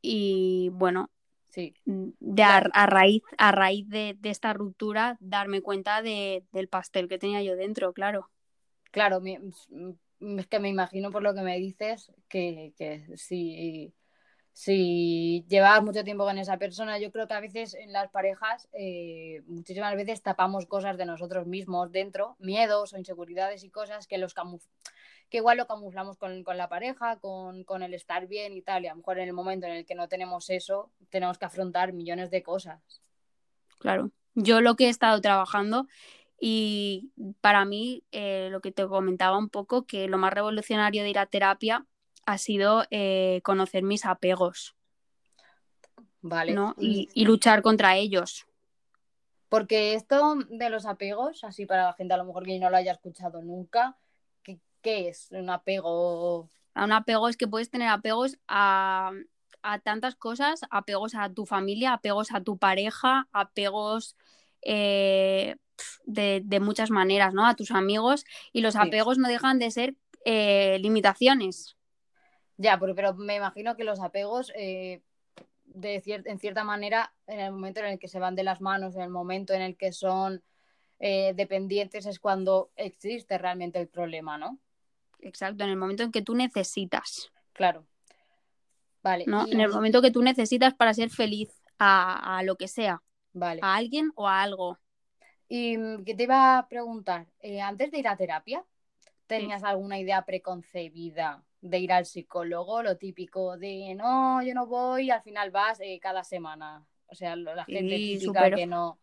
y 0.01 0.69
bueno 0.73 1.09
Sí. 1.49 1.73
de 1.85 2.43
a, 2.43 2.57
a 2.57 2.85
raíz 2.87 3.21
a 3.37 3.51
raíz 3.51 3.87
de, 3.87 4.15
de 4.19 4.29
esta 4.29 4.51
ruptura 4.53 5.15
darme 5.19 5.61
cuenta 5.61 6.01
de, 6.01 6.43
del 6.51 6.67
pastel 6.67 7.07
que 7.07 7.17
tenía 7.19 7.41
yo 7.43 7.55
dentro 7.55 7.93
claro 7.93 8.29
Claro, 8.91 9.19
me- 9.21 9.39
mm, 9.39 10.39
es 10.39 10.47
que 10.47 10.59
me 10.59 10.69
imagino 10.69 11.11
por 11.11 11.21
lo 11.21 11.33
que 11.35 11.41
me 11.41 11.57
dices 11.57 12.11
que, 12.29 12.73
que 12.77 13.05
si, 13.17 13.93
si 14.55 15.43
llevabas 15.49 15.83
mucho 15.83 16.05
tiempo 16.05 16.23
con 16.23 16.37
esa 16.37 16.57
persona, 16.57 16.97
yo 16.97 17.11
creo 17.11 17.27
que 17.27 17.33
a 17.33 17.41
veces 17.41 17.73
en 17.73 17.91
las 17.91 18.09
parejas, 18.09 18.69
eh, 18.71 19.41
muchísimas 19.47 19.93
veces 19.97 20.21
tapamos 20.21 20.65
cosas 20.65 20.97
de 20.97 21.05
nosotros 21.05 21.45
mismos 21.45 21.91
dentro, 21.91 22.37
miedos 22.39 22.93
o 22.93 22.97
inseguridades 22.97 23.65
y 23.65 23.69
cosas 23.69 24.07
que 24.07 24.17
los 24.17 24.33
que 25.29 25.37
igual 25.37 25.57
lo 25.57 25.67
camuflamos 25.67 26.15
con, 26.15 26.45
con 26.45 26.55
la 26.55 26.69
pareja, 26.69 27.17
con, 27.19 27.65
con 27.65 27.83
el 27.83 27.93
estar 27.93 28.27
bien 28.27 28.53
y 28.53 28.61
tal, 28.61 28.85
y 28.85 28.87
a 28.87 28.91
lo 28.91 28.99
mejor 28.99 29.19
en 29.19 29.27
el 29.27 29.33
momento 29.33 29.67
en 29.67 29.73
el 29.73 29.85
que 29.85 29.93
no 29.93 30.07
tenemos 30.07 30.49
eso, 30.49 30.89
tenemos 31.09 31.37
que 31.37 31.43
afrontar 31.43 31.91
millones 31.91 32.31
de 32.31 32.41
cosas. 32.41 32.81
claro 33.79 34.09
yo 34.35 34.61
lo 34.61 34.77
que 34.77 34.85
he 34.85 34.89
estado 34.89 35.19
trabajando 35.19 35.87
y 36.39 37.11
para 37.41 37.65
mí 37.65 38.05
eh, 38.13 38.47
lo 38.51 38.61
que 38.61 38.71
te 38.71 38.87
comentaba 38.87 39.37
un 39.37 39.49
poco 39.49 39.85
que 39.85 40.07
lo 40.07 40.17
más 40.17 40.33
revolucionario 40.33 41.03
de 41.03 41.09
ir 41.09 41.19
a 41.19 41.25
terapia 41.25 41.85
ha 42.25 42.37
sido 42.37 42.85
eh, 42.91 43.41
conocer 43.43 43.83
mis 43.83 44.05
apegos 44.05 44.75
¿Vale? 46.21 46.53
¿no? 46.53 46.75
y, 46.79 47.07
y 47.13 47.25
luchar 47.25 47.61
contra 47.61 47.95
ellos 47.97 48.45
Porque 49.49 49.93
esto 49.93 50.35
de 50.49 50.69
los 50.69 50.85
apegos, 50.85 51.43
así 51.43 51.65
para 51.65 51.83
la 51.85 51.93
gente 51.93 52.13
a 52.13 52.17
lo 52.17 52.25
mejor 52.25 52.45
que 52.45 52.59
no 52.59 52.69
lo 52.69 52.77
haya 52.77 52.91
escuchado 52.93 53.41
nunca, 53.41 53.95
¿qué, 54.43 54.59
qué 54.81 55.07
es 55.09 55.27
un 55.31 55.49
apego? 55.49 56.49
A 56.73 56.83
un 56.83 56.91
apego 56.91 57.29
es 57.29 57.37
que 57.37 57.47
puedes 57.47 57.69
tener 57.69 57.87
apegos 57.89 58.37
a, 58.47 59.11
a 59.61 59.79
tantas 59.79 60.15
cosas, 60.15 60.61
apegos 60.71 61.15
a 61.15 61.31
tu 61.31 61.45
familia, 61.45 61.93
apegos 61.93 62.31
a 62.31 62.41
tu 62.41 62.57
pareja, 62.57 63.27
apegos 63.31 64.17
eh, 64.61 65.55
de, 66.05 66.41
de 66.43 66.59
muchas 66.59 66.89
maneras, 66.89 67.33
¿no? 67.33 67.45
A 67.45 67.55
tus 67.55 67.71
amigos 67.71 68.25
y 68.51 68.61
los 68.61 68.73
Sí. 68.73 68.79
apegos 68.81 69.17
no 69.19 69.27
dejan 69.27 69.59
de 69.59 69.71
ser 69.71 69.95
eh, 70.25 70.79
limitaciones. 70.79 71.77
Ya, 72.57 72.79
pero, 72.79 72.95
pero 72.95 73.13
me 73.15 73.35
imagino 73.35 73.75
que 73.75 73.83
los 73.83 73.99
apegos, 74.01 74.51
eh, 74.55 75.01
de 75.65 76.01
cier- 76.01 76.23
en 76.25 76.39
cierta 76.39 76.63
manera, 76.63 77.13
en 77.27 77.39
el 77.39 77.51
momento 77.51 77.81
en 77.81 77.87
el 77.87 77.99
que 77.99 78.07
se 78.07 78.19
van 78.19 78.35
de 78.35 78.43
las 78.43 78.61
manos, 78.61 78.95
en 78.95 79.01
el 79.01 79.09
momento 79.09 79.53
en 79.53 79.61
el 79.61 79.75
que 79.75 79.91
son 79.91 80.41
eh, 80.99 81.33
dependientes, 81.35 82.05
es 82.05 82.19
cuando 82.19 82.71
existe 82.77 83.37
realmente 83.37 83.79
el 83.79 83.87
problema, 83.89 84.37
¿no? 84.37 84.57
Exacto, 85.19 85.63
en 85.65 85.69
el 85.71 85.75
momento 85.75 86.03
en 86.03 86.11
que 86.11 86.21
tú 86.21 86.35
necesitas, 86.35 87.31
Claro. 87.53 87.85
Vale. 89.03 89.25
¿no? 89.27 89.45
y- 89.47 89.51
En 89.53 89.61
el 89.61 89.69
momento 89.71 90.01
que 90.01 90.11
tú 90.11 90.21
necesitas 90.21 90.73
para 90.73 90.93
ser 90.93 91.09
feliz 91.09 91.49
a, 91.77 92.37
a 92.37 92.43
lo 92.43 92.55
que 92.55 92.67
sea. 92.67 93.01
Vale. 93.33 93.59
a 93.61 93.75
alguien 93.75 94.13
o 94.15 94.29
a 94.29 94.41
algo. 94.41 94.79
Y 95.49 95.77
mm, 95.77 96.05
que 96.05 96.15
te 96.15 96.23
iba 96.23 96.57
a 96.57 96.67
preguntar, 96.69 97.27
eh, 97.41 97.59
antes 97.59 97.91
de 97.91 97.99
ir 97.99 98.07
a 98.07 98.15
terapia, 98.15 98.63
¿tenías 99.27 99.63
alguna 99.63 99.99
idea 99.99 100.23
preconcebida 100.23 101.43
de 101.69 101.79
ir 101.79 101.91
al 101.91 102.05
psicólogo? 102.05 102.83
Lo 102.83 102.97
típico 102.97 103.57
de, 103.57 103.95
no, 103.95 104.41
yo 104.43 104.53
no 104.53 104.67
voy, 104.67 105.07
y 105.07 105.11
al 105.11 105.21
final 105.21 105.51
vas 105.51 105.79
eh, 105.81 105.99
cada 106.01 106.23
semana. 106.23 106.85
O 107.07 107.15
sea, 107.15 107.35
la 107.35 107.65
gente 107.65 107.95
típica 107.95 108.51
que 108.51 108.65
no... 108.65 108.99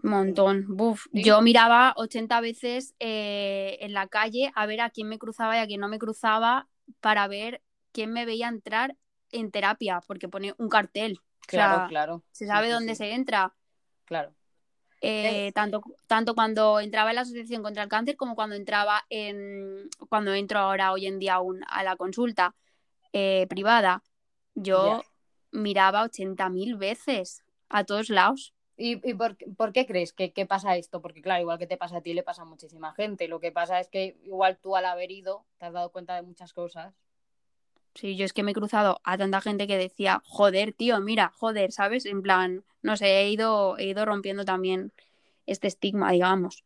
Montón. 0.00 0.64
Buf. 0.68 1.06
Sí. 1.12 1.24
Yo 1.24 1.40
miraba 1.42 1.92
80 1.96 2.40
veces 2.40 2.94
eh, 3.00 3.78
en 3.80 3.92
la 3.92 4.06
calle 4.06 4.52
a 4.54 4.64
ver 4.64 4.80
a 4.80 4.90
quién 4.90 5.08
me 5.08 5.18
cruzaba 5.18 5.56
y 5.56 5.58
a 5.60 5.66
quién 5.66 5.80
no 5.80 5.88
me 5.88 5.98
cruzaba 5.98 6.68
para 7.00 7.26
ver 7.26 7.62
quién 7.90 8.12
me 8.12 8.24
veía 8.24 8.46
entrar 8.46 8.96
en 9.32 9.50
terapia, 9.50 10.00
porque 10.06 10.28
pone 10.28 10.54
un 10.56 10.68
cartel. 10.68 11.20
Claro, 11.48 11.78
sea, 11.78 11.88
claro. 11.88 12.22
Se 12.30 12.46
sabe 12.46 12.68
sí, 12.68 12.72
dónde 12.72 12.94
sí, 12.94 12.98
se 12.98 13.12
entra. 13.12 13.54
Claro. 14.04 14.32
Eh, 15.00 15.52
tanto, 15.54 15.80
tanto 16.06 16.34
cuando 16.34 16.80
entraba 16.80 17.10
en 17.10 17.16
la 17.16 17.20
Asociación 17.22 17.62
contra 17.62 17.84
el 17.84 17.88
Cáncer 17.88 18.16
como 18.16 18.34
cuando 18.34 18.56
entraba 18.56 19.04
en 19.10 19.88
cuando 20.08 20.34
entro 20.34 20.58
ahora 20.58 20.92
hoy 20.92 21.06
en 21.06 21.18
día 21.18 21.34
aún 21.34 21.60
a 21.68 21.84
la 21.84 21.96
consulta 21.96 22.54
eh, 23.12 23.46
privada. 23.48 24.02
Yo 24.54 25.04
miraba 25.52 26.02
80.000 26.02 26.76
veces 26.76 27.44
a 27.68 27.84
todos 27.84 28.10
lados. 28.10 28.54
¿Y, 28.76 29.08
y 29.08 29.14
por, 29.14 29.36
por 29.56 29.72
qué 29.72 29.86
crees 29.86 30.12
que, 30.12 30.32
que 30.32 30.46
pasa 30.46 30.76
esto? 30.76 31.00
Porque 31.00 31.20
claro, 31.20 31.40
igual 31.40 31.58
que 31.58 31.66
te 31.66 31.76
pasa 31.76 31.98
a 31.98 32.00
ti, 32.00 32.14
le 32.14 32.22
pasa 32.22 32.42
a 32.42 32.44
muchísima 32.44 32.92
gente. 32.94 33.28
Lo 33.28 33.40
que 33.40 33.50
pasa 33.52 33.80
es 33.80 33.88
que 33.88 34.16
igual 34.22 34.58
tú 34.58 34.76
al 34.76 34.84
haber 34.84 35.10
ido 35.10 35.44
te 35.58 35.66
has 35.66 35.72
dado 35.72 35.90
cuenta 35.90 36.14
de 36.14 36.22
muchas 36.22 36.52
cosas. 36.52 36.94
Sí, 37.98 38.14
yo 38.16 38.24
es 38.24 38.32
que 38.32 38.44
me 38.44 38.52
he 38.52 38.54
cruzado 38.54 39.00
a 39.02 39.18
tanta 39.18 39.40
gente 39.40 39.66
que 39.66 39.76
decía, 39.76 40.22
joder, 40.24 40.72
tío, 40.72 41.00
mira, 41.00 41.32
joder, 41.36 41.72
¿sabes? 41.72 42.06
En 42.06 42.22
plan, 42.22 42.64
no 42.80 42.96
sé, 42.96 43.22
he 43.22 43.28
ido, 43.30 43.76
he 43.76 43.86
ido 43.86 44.04
rompiendo 44.04 44.44
también 44.44 44.92
este 45.46 45.66
estigma, 45.66 46.12
digamos. 46.12 46.62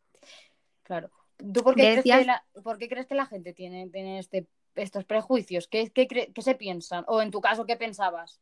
Claro. 0.82 1.10
¿Tú 1.38 1.62
por 1.62 1.74
qué, 1.74 1.80
crees 1.84 1.96
Decías- 2.04 2.20
que 2.20 2.26
la, 2.26 2.44
por 2.62 2.76
qué 2.76 2.86
crees 2.86 3.06
que 3.06 3.14
la 3.14 3.24
gente 3.24 3.54
tiene, 3.54 3.88
tiene 3.88 4.18
este, 4.18 4.46
estos 4.74 5.06
prejuicios? 5.06 5.68
¿Qué, 5.68 5.90
qué, 5.90 6.06
cre- 6.06 6.30
qué 6.34 6.42
se 6.42 6.54
piensan? 6.54 7.06
O 7.08 7.22
en 7.22 7.30
tu 7.30 7.40
caso, 7.40 7.64
¿qué 7.64 7.76
pensabas? 7.78 8.38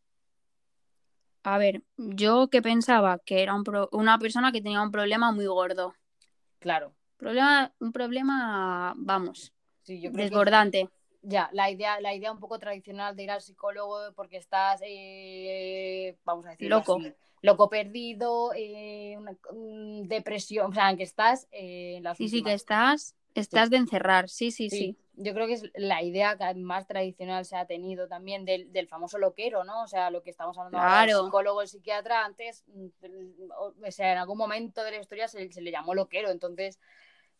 A 1.44 1.58
ver, 1.58 1.84
yo 1.96 2.48
que 2.48 2.60
pensaba 2.60 3.20
que 3.20 3.44
era 3.44 3.54
un 3.54 3.62
pro- 3.62 3.88
una 3.92 4.18
persona 4.18 4.50
que 4.50 4.62
tenía 4.62 4.82
un 4.82 4.90
problema 4.90 5.30
muy 5.30 5.46
gordo. 5.46 5.94
Claro. 6.58 6.92
Problema, 7.18 7.72
un 7.78 7.92
problema, 7.92 8.94
vamos, 8.96 9.52
Sí, 9.82 10.00
yo 10.00 10.10
creo 10.10 10.16
que 10.16 10.22
desbordante. 10.24 10.88
Ya, 11.22 11.50
la 11.52 11.70
idea, 11.70 12.00
la 12.00 12.14
idea 12.14 12.32
un 12.32 12.40
poco 12.40 12.58
tradicional 12.58 13.14
de 13.16 13.22
ir 13.24 13.30
al 13.30 13.40
psicólogo 13.42 14.12
porque 14.14 14.36
estás, 14.36 14.80
eh, 14.84 16.16
vamos 16.24 16.46
a 16.46 16.50
decir, 16.50 16.70
Loco. 16.70 17.00
loco 17.42 17.68
perdido, 17.68 18.52
eh, 18.54 19.16
una- 19.18 19.36
mm, 19.52 20.02
depresión, 20.08 20.70
o 20.70 20.74
sea, 20.74 20.94
que 20.96 21.02
estás 21.02 21.46
eh, 21.52 21.94
en 21.96 22.02
las 22.04 22.16
Sí, 22.18 22.28
sí, 22.28 22.42
que 22.42 22.52
estás, 22.52 23.14
estás 23.34 23.70
de 23.70 23.76
encerrar, 23.78 24.28
sí, 24.28 24.50
sí, 24.50 24.68
Sí, 24.70 24.76
sí. 24.76 24.96
yo 25.14 25.34
creo 25.34 25.46
que 25.46 25.54
es 25.54 25.64
la 25.74 26.02
idea 26.02 26.36
que 26.36 26.54
más 26.54 26.86
tradicional 26.86 27.44
se 27.44 27.56
ha 27.56 27.66
tenido 27.66 28.08
también 28.08 28.44
del, 28.44 28.72
del 28.72 28.88
famoso 28.88 29.18
loquero, 29.18 29.64
¿no? 29.64 29.82
O 29.82 29.86
sea, 29.88 30.10
lo 30.10 30.22
que 30.22 30.30
estamos 30.30 30.56
hablando 30.58 30.78
ahora, 30.78 31.04
el 31.04 31.10
Claro. 31.10 31.24
psicólogo, 31.24 31.62
el 31.62 31.68
psiquiatra, 31.68 32.24
antes, 32.24 32.64
mm, 32.68 32.88
o 33.58 33.74
o 33.86 33.90
sea, 33.90 34.12
en 34.12 34.18
algún 34.18 34.38
momento 34.38 34.82
de 34.84 34.92
la 34.92 34.98
historia 34.98 35.28
se, 35.28 35.50
se 35.52 35.60
le 35.60 35.70
llamó 35.70 35.94
loquero, 35.94 36.30
entonces, 36.30 36.78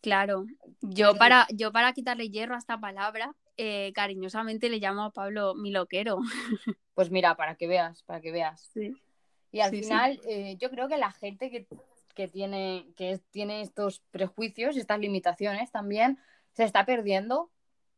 Claro. 0.00 0.46
Yo 0.80 1.14
para, 1.16 1.46
yo 1.50 1.72
para 1.72 1.92
quitarle 1.92 2.30
hierro 2.30 2.54
a 2.54 2.58
esta 2.58 2.78
palabra, 2.78 3.34
eh, 3.56 3.92
cariñosamente 3.94 4.68
le 4.70 4.78
llamo 4.78 5.02
a 5.04 5.12
Pablo 5.12 5.54
mi 5.54 5.70
loquero. 5.70 6.18
pues 6.94 7.10
mira, 7.10 7.36
para 7.36 7.54
que 7.56 7.66
veas, 7.66 8.02
para 8.04 8.20
que 8.20 8.32
veas. 8.32 8.70
Sí. 8.72 8.96
Y 9.52 9.60
al 9.60 9.70
Sí, 9.70 9.76
sí. 9.78 9.82
final, 9.84 10.20
eh, 10.26 10.56
yo 10.58 10.70
creo 10.70 10.88
que 10.88 10.96
la 10.96 11.10
gente 11.12 11.50
que, 11.50 11.66
que 12.14 12.28
tiene, 12.28 12.86
que 12.96 13.20
tiene 13.30 13.60
estos 13.60 14.00
prejuicios 14.10 14.76
y 14.76 14.80
estas 14.80 15.00
limitaciones 15.00 15.70
también 15.70 16.18
se 16.52 16.64
está 16.64 16.86
perdiendo 16.86 17.50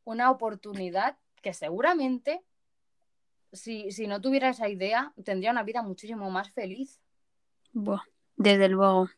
una 0.04 0.30
oportunidad 0.30 1.16
que 1.40 1.54
seguramente, 1.54 2.42
si, 3.52 3.92
si 3.92 4.06
no 4.06 4.20
tuviera 4.20 4.48
esa 4.48 4.68
idea, 4.68 5.12
tendría 5.24 5.50
una 5.52 5.62
vida 5.62 5.82
muchísimo 5.82 6.30
más 6.30 6.50
feliz. 6.50 7.00
Buah, 7.72 8.02
desde 8.36 8.68
luego. 8.68 9.08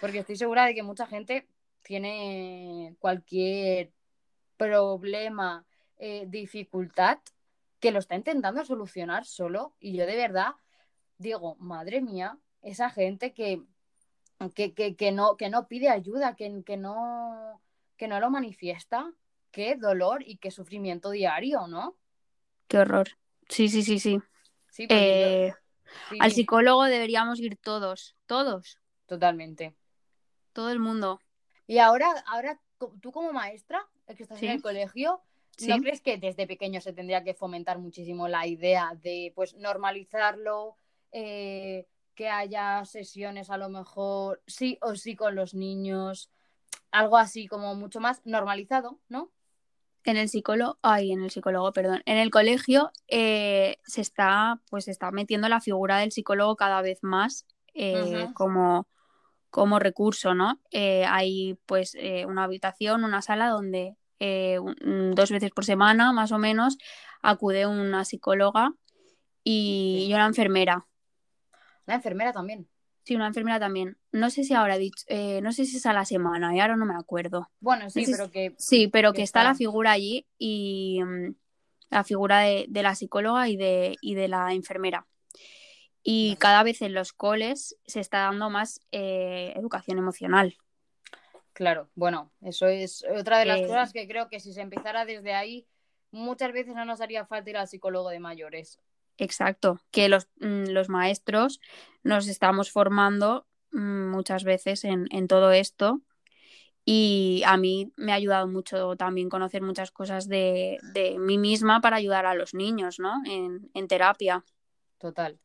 Porque 0.00 0.18
estoy 0.18 0.36
segura 0.36 0.66
de 0.66 0.74
que 0.74 0.82
mucha 0.82 1.06
gente 1.06 1.46
tiene 1.88 2.94
cualquier 2.98 3.94
problema, 4.58 5.64
eh, 5.96 6.26
dificultad, 6.28 7.18
que 7.80 7.92
lo 7.92 7.98
está 7.98 8.14
intentando 8.14 8.62
solucionar 8.62 9.24
solo. 9.24 9.74
Y 9.80 9.96
yo 9.96 10.04
de 10.04 10.16
verdad 10.16 10.52
digo, 11.16 11.56
madre 11.60 12.02
mía, 12.02 12.38
esa 12.60 12.90
gente 12.90 13.32
que, 13.32 13.62
que, 14.54 14.74
que, 14.74 14.96
que 14.96 15.12
no, 15.12 15.38
que 15.38 15.48
no 15.48 15.66
pide 15.66 15.88
ayuda, 15.88 16.36
que, 16.36 16.62
que, 16.62 16.76
no, 16.76 17.62
que 17.96 18.06
no 18.06 18.20
lo 18.20 18.28
manifiesta, 18.28 19.10
qué 19.50 19.74
dolor 19.76 20.22
y 20.26 20.36
qué 20.36 20.50
sufrimiento 20.50 21.10
diario, 21.10 21.68
¿no? 21.68 21.96
Qué 22.68 22.76
horror. 22.76 23.08
Sí, 23.48 23.70
sí, 23.70 23.82
sí, 23.82 23.98
sí. 23.98 24.20
Sí, 24.70 24.86
Eh, 24.90 25.54
sí, 26.10 26.18
al 26.20 26.32
psicólogo 26.32 26.84
deberíamos 26.84 27.40
ir 27.40 27.56
todos, 27.56 28.14
todos, 28.26 28.78
totalmente. 29.06 29.74
todo 30.52 30.70
el 30.70 30.80
mundo. 30.80 31.18
Y 31.68 31.78
ahora, 31.78 32.12
ahora 32.26 32.60
tú 33.00 33.12
como 33.12 33.32
maestra, 33.32 33.86
eh, 34.08 34.16
que 34.16 34.24
estás 34.24 34.42
en 34.42 34.50
el 34.50 34.62
colegio, 34.62 35.20
Sí. 35.56 35.68
¿no 35.68 35.78
crees 35.78 36.00
que 36.00 36.18
desde 36.18 36.46
pequeño 36.46 36.80
se 36.80 36.92
tendría 36.92 37.24
que 37.24 37.34
fomentar 37.34 37.78
muchísimo 37.78 38.28
la 38.28 38.46
idea 38.46 38.92
de 39.02 39.32
pues 39.34 39.54
normalizarlo, 39.56 40.76
eh, 41.10 41.86
que 42.14 42.28
haya 42.28 42.84
sesiones 42.84 43.50
a 43.50 43.56
lo 43.56 43.68
mejor 43.68 44.40
sí 44.46 44.78
o 44.82 44.94
sí 44.94 45.16
con 45.16 45.34
los 45.34 45.54
niños, 45.54 46.30
algo 46.92 47.16
así 47.16 47.48
como 47.48 47.74
mucho 47.74 47.98
más 48.00 48.22
normalizado, 48.24 49.00
¿no? 49.08 49.30
En 50.04 50.16
el 50.16 50.28
psicólogo, 50.28 50.78
ay, 50.80 51.10
en 51.12 51.24
el 51.24 51.30
psicólogo, 51.30 51.72
perdón. 51.72 52.02
En 52.06 52.18
el 52.18 52.30
colegio 52.30 52.92
eh, 53.08 53.78
se 53.84 54.00
está, 54.00 54.60
pues 54.70 54.84
se 54.84 54.92
está 54.92 55.10
metiendo 55.10 55.48
la 55.48 55.60
figura 55.60 55.98
del 55.98 56.12
psicólogo 56.12 56.56
cada 56.56 56.82
vez 56.82 57.00
más 57.02 57.46
eh, 57.74 58.28
como, 58.34 58.86
como 59.50 59.78
recurso, 59.78 60.34
¿no? 60.34 60.60
Eh, 60.70 61.04
hay 61.06 61.58
pues 61.66 61.94
eh, 61.94 62.26
una 62.26 62.44
habitación, 62.44 63.04
una 63.04 63.22
sala 63.22 63.48
donde 63.48 63.96
eh, 64.20 64.58
un- 64.58 65.14
dos 65.14 65.30
veces 65.30 65.50
por 65.52 65.64
semana, 65.64 66.12
más 66.12 66.32
o 66.32 66.38
menos, 66.38 66.78
acude 67.22 67.66
una 67.66 68.04
psicóloga 68.04 68.72
y, 69.44 70.10
una 70.12 70.26
enfermera. 70.26 70.86
La 71.86 71.94
enfermera 71.94 72.32
también. 72.32 72.68
Sí, 73.04 73.16
una 73.16 73.28
enfermera 73.28 73.58
también. 73.58 73.96
No 74.12 74.28
sé 74.28 74.44
si 74.44 74.52
ahora 74.52 74.76
he 74.76 74.78
dicho, 74.78 75.04
no 75.42 75.52
sé 75.52 75.64
si 75.64 75.78
es 75.78 75.86
a 75.86 75.94
la 75.94 76.04
semana, 76.04 76.54
y 76.54 76.60
ahora 76.60 76.76
no 76.76 76.84
me 76.84 76.94
acuerdo. 76.94 77.50
Bueno, 77.60 77.88
sí, 77.88 78.04
pero 78.10 78.30
que 78.30 78.54
Sí, 78.58 78.88
pero 78.88 79.12
que 79.12 79.18
que 79.18 79.22
está 79.22 79.44
la 79.44 79.54
figura 79.54 79.92
allí 79.92 80.26
y 80.36 81.00
mm, 81.02 81.34
la 81.90 82.04
figura 82.04 82.40
de, 82.40 82.66
de 82.68 82.82
la 82.82 82.94
psicóloga 82.94 83.48
y 83.48 83.56
de, 83.56 83.96
y 84.02 84.14
de 84.14 84.28
la 84.28 84.52
enfermera. 84.52 85.06
Y 86.10 86.36
cada 86.36 86.62
vez 86.62 86.80
en 86.80 86.94
los 86.94 87.12
coles 87.12 87.76
se 87.86 88.00
está 88.00 88.20
dando 88.20 88.48
más 88.48 88.80
eh, 88.92 89.52
educación 89.56 89.98
emocional. 89.98 90.56
Claro, 91.52 91.90
bueno, 91.94 92.32
eso 92.40 92.66
es 92.68 93.04
otra 93.16 93.38
de 93.38 93.44
las 93.46 93.58
Eh, 93.58 93.66
cosas 93.66 93.92
que 93.92 94.06
creo 94.08 94.28
que 94.28 94.40
si 94.40 94.52
se 94.52 94.60
empezara 94.62 95.04
desde 95.04 95.34
ahí, 95.34 95.66
muchas 96.12 96.52
veces 96.52 96.74
no 96.74 96.84
nos 96.84 97.00
haría 97.00 97.26
falta 97.26 97.50
ir 97.50 97.56
al 97.56 97.68
psicólogo 97.68 98.10
de 98.10 98.20
mayores. 98.20 98.80
Exacto, 99.18 99.80
que 99.90 100.08
los, 100.08 100.28
mm, 100.40 100.68
los 100.70 100.88
maestros 100.88 101.60
nos 102.04 102.28
estamos 102.28 102.70
formando 102.70 103.46
mm, 103.72 104.08
muchas 104.10 104.44
veces 104.44 104.84
en, 104.84 105.06
en 105.10 105.26
todo 105.26 105.50
esto 105.52 106.00
y 106.84 107.42
a 107.46 107.56
mí 107.58 107.92
me 107.96 108.12
ha 108.12 108.16
ayudado 108.16 108.48
mucho 108.48 108.96
también 108.96 109.28
conocer 109.30 109.62
muchas 109.62 109.90
cosas 109.92 110.28
de, 110.28 110.78
de 110.94 111.18
mí 111.18 111.38
misma 111.38 111.80
para 111.80 111.96
ayudar 111.96 112.26
a 112.26 112.34
los 112.34 112.54
niños, 112.54 112.98
¿no? 113.00 113.14
En, 113.26 113.70
en 113.74 113.88
terapia. 113.88 114.44
Total. 114.98 115.38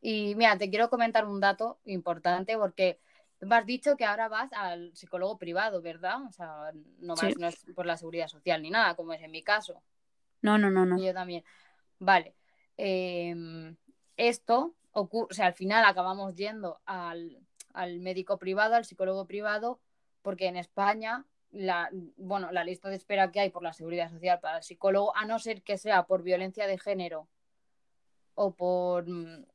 Y 0.00 0.34
mira, 0.34 0.56
te 0.58 0.70
quiero 0.70 0.88
comentar 0.90 1.26
un 1.26 1.40
dato 1.40 1.78
importante 1.84 2.56
porque 2.56 3.00
me 3.40 3.56
has 3.56 3.66
dicho 3.66 3.96
que 3.96 4.04
ahora 4.04 4.28
vas 4.28 4.52
al 4.52 4.94
psicólogo 4.94 5.38
privado, 5.38 5.82
¿verdad? 5.82 6.22
O 6.28 6.32
sea, 6.32 6.70
no, 6.98 7.14
vas, 7.14 7.20
Sí. 7.32 7.34
no 7.38 7.48
es 7.48 7.64
por 7.74 7.86
la 7.86 7.96
seguridad 7.96 8.28
social 8.28 8.62
ni 8.62 8.70
nada, 8.70 8.94
como 8.94 9.12
es 9.12 9.22
en 9.22 9.30
mi 9.30 9.42
caso. 9.42 9.82
No, 10.42 10.58
no, 10.58 10.70
no, 10.70 10.86
no. 10.86 10.98
Y 10.98 11.06
yo 11.06 11.14
también. 11.14 11.44
Vale. 11.98 12.34
Eh, 12.76 13.74
esto 14.16 14.74
ocurre, 14.92 15.28
o 15.30 15.34
sea, 15.34 15.46
al 15.46 15.54
final 15.54 15.84
acabamos 15.84 16.34
yendo 16.34 16.80
al, 16.86 17.38
al 17.74 18.00
médico 18.00 18.38
privado, 18.38 18.74
al 18.74 18.84
psicólogo 18.84 19.26
privado, 19.26 19.80
porque 20.22 20.46
en 20.46 20.56
España 20.56 21.24
la, 21.52 21.90
bueno, 22.16 22.50
la 22.52 22.64
lista 22.64 22.88
de 22.88 22.96
espera 22.96 23.30
que 23.30 23.40
hay 23.40 23.50
por 23.50 23.62
la 23.62 23.72
seguridad 23.72 24.10
social 24.10 24.40
para 24.40 24.58
el 24.58 24.62
psicólogo, 24.62 25.14
a 25.16 25.24
no 25.24 25.38
ser 25.38 25.62
que 25.62 25.78
sea 25.78 26.04
por 26.04 26.22
violencia 26.22 26.66
de 26.66 26.78
género 26.78 27.28
o 28.34 28.54
por, 28.54 29.08
mm, 29.08 29.46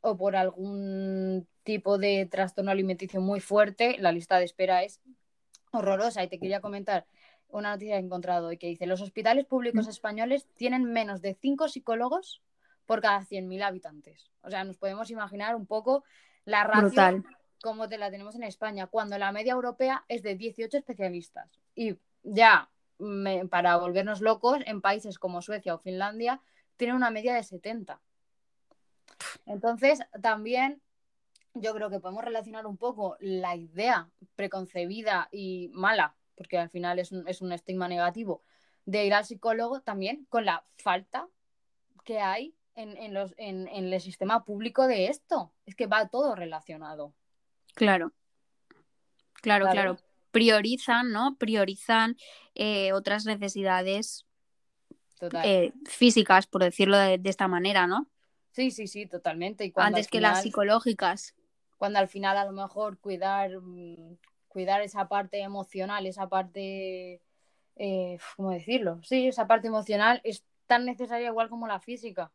o 0.00 0.16
por 0.16 0.36
algún 0.36 1.46
tipo 1.62 1.98
de 1.98 2.26
trastorno 2.26 2.70
alimenticio 2.70 3.20
muy 3.20 3.40
fuerte, 3.40 3.96
la 3.98 4.12
lista 4.12 4.38
de 4.38 4.44
espera 4.44 4.82
es 4.82 5.00
horrorosa. 5.72 6.22
Y 6.24 6.28
te 6.28 6.38
quería 6.38 6.60
comentar 6.60 7.06
una 7.48 7.72
noticia 7.72 7.96
que 7.96 8.02
he 8.02 8.04
encontrado 8.06 8.48
hoy 8.48 8.56
que 8.56 8.68
dice, 8.68 8.86
los 8.86 9.00
hospitales 9.00 9.44
públicos 9.44 9.86
españoles 9.88 10.46
tienen 10.56 10.84
menos 10.84 11.20
de 11.20 11.34
cinco 11.34 11.68
psicólogos 11.68 12.42
por 12.86 13.00
cada 13.00 13.24
100.000 13.24 13.62
habitantes. 13.62 14.30
O 14.42 14.50
sea, 14.50 14.64
nos 14.64 14.76
podemos 14.78 15.10
imaginar 15.10 15.54
un 15.56 15.66
poco 15.66 16.04
la 16.44 16.64
ratio 16.64 16.88
como 17.62 17.88
te 17.88 17.98
la 17.98 18.10
tenemos 18.10 18.34
en 18.36 18.42
España, 18.44 18.86
cuando 18.86 19.18
la 19.18 19.32
media 19.32 19.52
europea 19.52 20.04
es 20.08 20.22
de 20.22 20.34
18 20.34 20.78
especialistas. 20.78 21.60
Y 21.74 21.96
ya, 22.22 22.70
me- 22.98 23.46
para 23.46 23.76
volvernos 23.76 24.22
locos, 24.22 24.60
en 24.64 24.80
países 24.80 25.18
como 25.18 25.42
Suecia 25.42 25.74
o 25.74 25.78
Finlandia, 25.78 26.40
tienen 26.76 26.96
una 26.96 27.10
media 27.10 27.34
de 27.34 27.42
70. 27.42 28.00
Entonces, 29.46 30.00
también 30.22 30.80
yo 31.54 31.74
creo 31.74 31.90
que 31.90 32.00
podemos 32.00 32.24
relacionar 32.24 32.66
un 32.66 32.76
poco 32.76 33.16
la 33.20 33.56
idea 33.56 34.08
preconcebida 34.36 35.28
y 35.32 35.70
mala, 35.72 36.14
porque 36.36 36.58
al 36.58 36.70
final 36.70 36.98
es 36.98 37.12
un, 37.12 37.26
es 37.26 37.42
un 37.42 37.52
estigma 37.52 37.88
negativo, 37.88 38.42
de 38.84 39.04
ir 39.04 39.14
al 39.14 39.24
psicólogo 39.24 39.80
también 39.80 40.26
con 40.28 40.44
la 40.44 40.64
falta 40.76 41.28
que 42.04 42.20
hay 42.20 42.54
en, 42.74 42.96
en 42.96 43.14
los, 43.14 43.34
en, 43.36 43.68
en 43.68 43.92
el 43.92 44.00
sistema 44.00 44.44
público 44.44 44.86
de 44.86 45.08
esto. 45.08 45.52
Es 45.66 45.74
que 45.74 45.86
va 45.86 46.08
todo 46.08 46.34
relacionado. 46.34 47.14
Claro. 47.74 48.12
Claro, 49.34 49.68
claro. 49.70 49.96
Priorizan, 50.30 51.10
¿no? 51.10 51.36
Priorizan 51.36 52.16
eh, 52.54 52.92
otras 52.92 53.26
necesidades 53.26 54.26
eh, 55.42 55.72
físicas, 55.86 56.46
por 56.46 56.62
decirlo 56.62 56.96
de, 56.96 57.18
de 57.18 57.30
esta 57.30 57.48
manera, 57.48 57.86
¿no? 57.86 58.08
Sí, 58.52 58.70
sí, 58.70 58.86
sí, 58.86 59.06
totalmente. 59.06 59.64
Y 59.64 59.72
Antes 59.76 60.08
que 60.08 60.20
las 60.20 60.42
psicológicas. 60.42 61.34
cuando 61.78 61.98
al 61.98 62.08
final 62.08 62.36
a 62.36 62.44
lo 62.44 62.52
mejor 62.52 62.98
cuidar, 62.98 63.50
mm, 63.60 64.16
cuidar 64.48 64.82
esa 64.82 65.08
parte 65.08 65.40
emocional, 65.40 66.06
esa 66.06 66.28
parte, 66.28 67.20
eh, 67.76 68.18
¿cómo 68.36 68.50
decirlo? 68.50 69.00
Sí, 69.04 69.28
esa 69.28 69.46
parte 69.46 69.68
emocional 69.68 70.20
es 70.24 70.44
tan 70.66 70.84
necesaria 70.84 71.28
igual 71.28 71.48
como 71.48 71.66
la 71.66 71.80
física. 71.80 72.30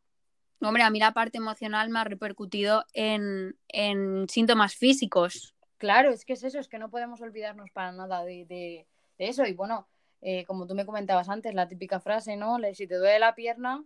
Hombre, 0.61 0.83
a 0.83 0.89
mí 0.89 0.99
la 0.99 1.11
parte 1.13 1.37
emocional 1.37 1.89
me 1.89 1.99
ha 1.99 2.05
repercutido 2.05 2.85
en, 2.93 3.57
en 3.67 4.27
síntomas 4.29 4.75
físicos. 4.75 5.53
Claro, 5.77 6.11
es 6.11 6.23
que 6.25 6.33
es 6.33 6.43
eso, 6.43 6.57
es 6.59 6.69
que 6.69 6.79
no 6.79 6.89
podemos 6.89 7.21
olvidarnos 7.21 7.69
para 7.71 7.91
nada 7.91 8.23
de, 8.23 8.45
de- 8.45 8.87
de 9.17 9.27
eso. 9.27 9.45
Y 9.45 9.53
bueno, 9.53 9.87
eh, 10.21 10.45
como 10.45 10.65
tú 10.65 10.73
me 10.73 10.85
comentabas 10.85 11.27
antes, 11.29 11.53
la 11.53 11.67
típica 11.67 11.99
frase, 11.99 12.37
¿no? 12.37 12.57
Le- 12.57 12.73
Si 12.73 12.87
te 12.87 12.95
duele 12.95 13.19
la 13.19 13.35
pierna, 13.35 13.83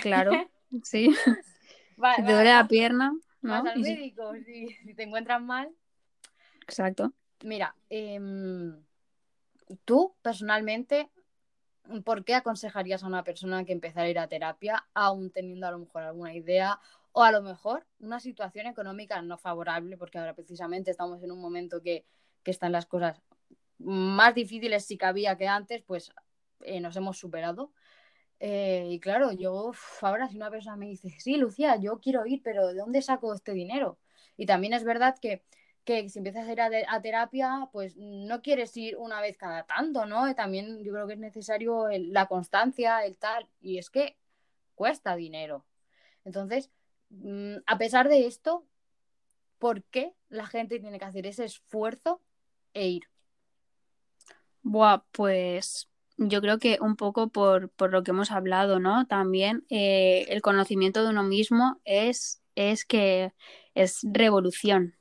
Claro, 0.00 0.32
sí. 0.84 1.14
Va- 2.02 2.16
Si 2.16 2.24
te 2.24 2.32
duele 2.32 2.52
la 2.52 2.66
pierna, 2.68 3.12
¿no? 3.42 3.62
vas 3.62 3.66
al 3.74 3.80
médico. 3.80 4.32
Si, 4.44 4.68
si 4.68 4.94
te 4.94 5.02
encuentras 5.02 5.40
mal, 5.40 5.70
Exacto. 6.66 7.12
Mira, 7.42 7.74
em, 7.90 8.82
tú 9.84 10.14
personalmente, 10.22 11.10
¿por 12.04 12.24
qué 12.24 12.34
aconsejarías 12.34 13.02
a 13.02 13.06
una 13.06 13.22
persona 13.22 13.64
que 13.64 13.72
empezara 13.72 14.06
a 14.06 14.08
ir 14.10 14.18
a 14.18 14.28
terapia, 14.28 14.86
aún 14.94 15.30
teniendo 15.30 15.66
a 15.66 15.70
lo 15.70 15.78
mejor 15.78 16.02
alguna 16.04 16.34
idea 16.34 16.80
o 17.12 17.22
a 17.22 17.30
lo 17.32 17.42
mejor 17.42 17.86
una 18.00 18.18
situación 18.18 18.66
económica 18.66 19.20
no 19.20 19.36
favorable, 19.36 19.96
porque 19.98 20.18
ahora 20.18 20.34
precisamente 20.34 20.90
estamos 20.90 21.22
en 21.22 21.32
un 21.32 21.40
momento 21.40 21.82
que, 21.82 22.06
que 22.42 22.50
están 22.50 22.72
las 22.72 22.86
cosas 22.86 23.20
más 23.78 24.34
difíciles 24.34 24.86
si 24.86 24.96
cabía 24.96 25.36
que 25.36 25.46
antes, 25.46 25.82
pues 25.82 26.12
eh, 26.60 26.80
nos 26.80 26.96
hemos 26.96 27.18
superado. 27.18 27.72
Eh, 28.46 28.88
y 28.90 29.00
claro, 29.00 29.32
yo 29.32 29.72
ahora 30.02 30.28
si 30.28 30.36
una 30.36 30.50
persona 30.50 30.76
me 30.76 30.84
dice, 30.84 31.08
sí, 31.18 31.38
Lucía, 31.38 31.76
yo 31.76 31.98
quiero 31.98 32.26
ir, 32.26 32.42
pero 32.42 32.66
¿de 32.68 32.74
dónde 32.74 33.00
saco 33.00 33.32
este 33.32 33.54
dinero? 33.54 33.98
Y 34.36 34.44
también 34.44 34.74
es 34.74 34.84
verdad 34.84 35.16
que, 35.18 35.42
que 35.82 36.10
si 36.10 36.18
empiezas 36.18 36.46
a 36.46 36.52
ir 36.52 36.60
a, 36.60 37.00
terapia, 37.00 37.70
pues 37.72 37.96
no 37.96 38.42
quieres 38.42 38.76
ir 38.76 38.98
una 38.98 39.22
vez 39.22 39.38
cada 39.38 39.64
tanto, 39.64 40.04
¿no? 40.04 40.28
Y 40.28 40.34
también 40.34 40.84
yo 40.84 40.92
creo 40.92 41.06
que 41.06 41.14
es 41.14 41.18
necesario 41.18 41.88
la 41.88 42.26
constancia, 42.26 43.02
el 43.06 43.16
tal, 43.16 43.48
y 43.62 43.78
es 43.78 43.88
que 43.88 44.18
cuesta 44.74 45.16
dinero. 45.16 45.64
Entonces, 46.26 46.70
mm, 47.08 47.56
a 47.64 47.78
pesar 47.78 48.10
de 48.10 48.26
esto, 48.26 48.66
¿por 49.58 49.82
qué 49.84 50.12
la 50.28 50.44
gente 50.44 50.80
tiene 50.80 50.98
que 50.98 51.06
hacer 51.06 51.26
ese 51.26 51.46
esfuerzo 51.46 52.20
e 52.74 52.88
ir? 52.88 53.04
Buah, 54.62 55.02
pues 55.12 55.88
yo 56.16 56.40
creo 56.40 56.58
que 56.58 56.78
un 56.80 56.96
poco 56.96 57.28
por, 57.28 57.70
por 57.70 57.90
lo 57.92 58.02
que 58.02 58.12
hemos 58.12 58.30
hablado, 58.30 58.78
¿no? 58.80 59.06
También 59.06 59.64
eh, 59.68 60.26
el 60.28 60.42
conocimiento 60.42 61.02
de 61.02 61.10
uno 61.10 61.22
mismo 61.24 61.80
es, 61.84 62.42
es 62.54 62.84
que 62.84 63.32
es 63.74 64.00
revolución. 64.04 64.94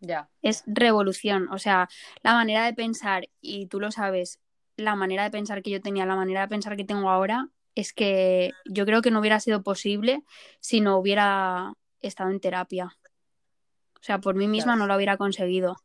Ya, 0.00 0.30
Es 0.42 0.62
revolución. 0.66 1.48
O 1.50 1.58
sea, 1.58 1.88
la 2.22 2.34
manera 2.34 2.64
de 2.64 2.72
pensar, 2.74 3.28
y 3.40 3.66
tú 3.66 3.80
lo 3.80 3.90
sabes, 3.90 4.40
la 4.76 4.94
manera 4.94 5.24
de 5.24 5.30
pensar 5.30 5.62
que 5.62 5.70
yo 5.70 5.80
tenía, 5.80 6.06
la 6.06 6.14
manera 6.16 6.42
de 6.42 6.48
pensar 6.48 6.76
que 6.76 6.84
tengo 6.84 7.10
ahora, 7.10 7.48
es 7.74 7.92
que 7.92 8.52
yo 8.64 8.86
creo 8.86 9.02
que 9.02 9.10
no 9.10 9.20
hubiera 9.20 9.40
sido 9.40 9.62
posible 9.62 10.22
si 10.60 10.80
no 10.80 10.98
hubiera 10.98 11.74
estado 12.00 12.30
en 12.30 12.40
terapia. 12.40 12.96
O 14.00 14.02
sea, 14.02 14.20
por 14.20 14.36
mí 14.36 14.46
misma 14.46 14.72
Claro. 14.74 14.78
no 14.80 14.86
lo 14.86 14.96
hubiera 14.96 15.16
conseguido. 15.16 15.76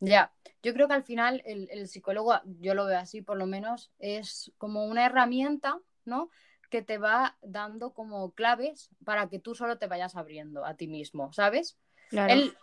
ya. 0.00 0.33
Yo 0.64 0.72
creo 0.72 0.88
que 0.88 0.94
al 0.94 1.04
final 1.04 1.42
el, 1.44 1.68
el 1.70 1.86
psicólogo, 1.86 2.40
yo 2.60 2.74
lo 2.74 2.86
veo 2.86 2.98
así 2.98 3.20
por 3.22 3.36
lo 3.36 3.46
menos, 3.46 3.92
es 3.98 4.50
como 4.58 4.86
una 4.86 5.04
herramienta, 5.04 5.78
¿no? 6.04 6.30
Que 6.70 6.80
te 6.80 6.98
va 6.98 7.36
dando 7.42 7.92
como 7.92 8.32
claves 8.32 8.90
para 9.04 9.28
que 9.28 9.38
tú 9.38 9.54
solo 9.54 9.78
te 9.78 9.86
vayas 9.86 10.16
abriendo 10.16 10.64
a 10.64 10.74
ti 10.74 10.88
mismo, 10.88 11.32
¿sabes? 11.34 11.76
Claro. 12.08 12.32
Él, 12.32 12.56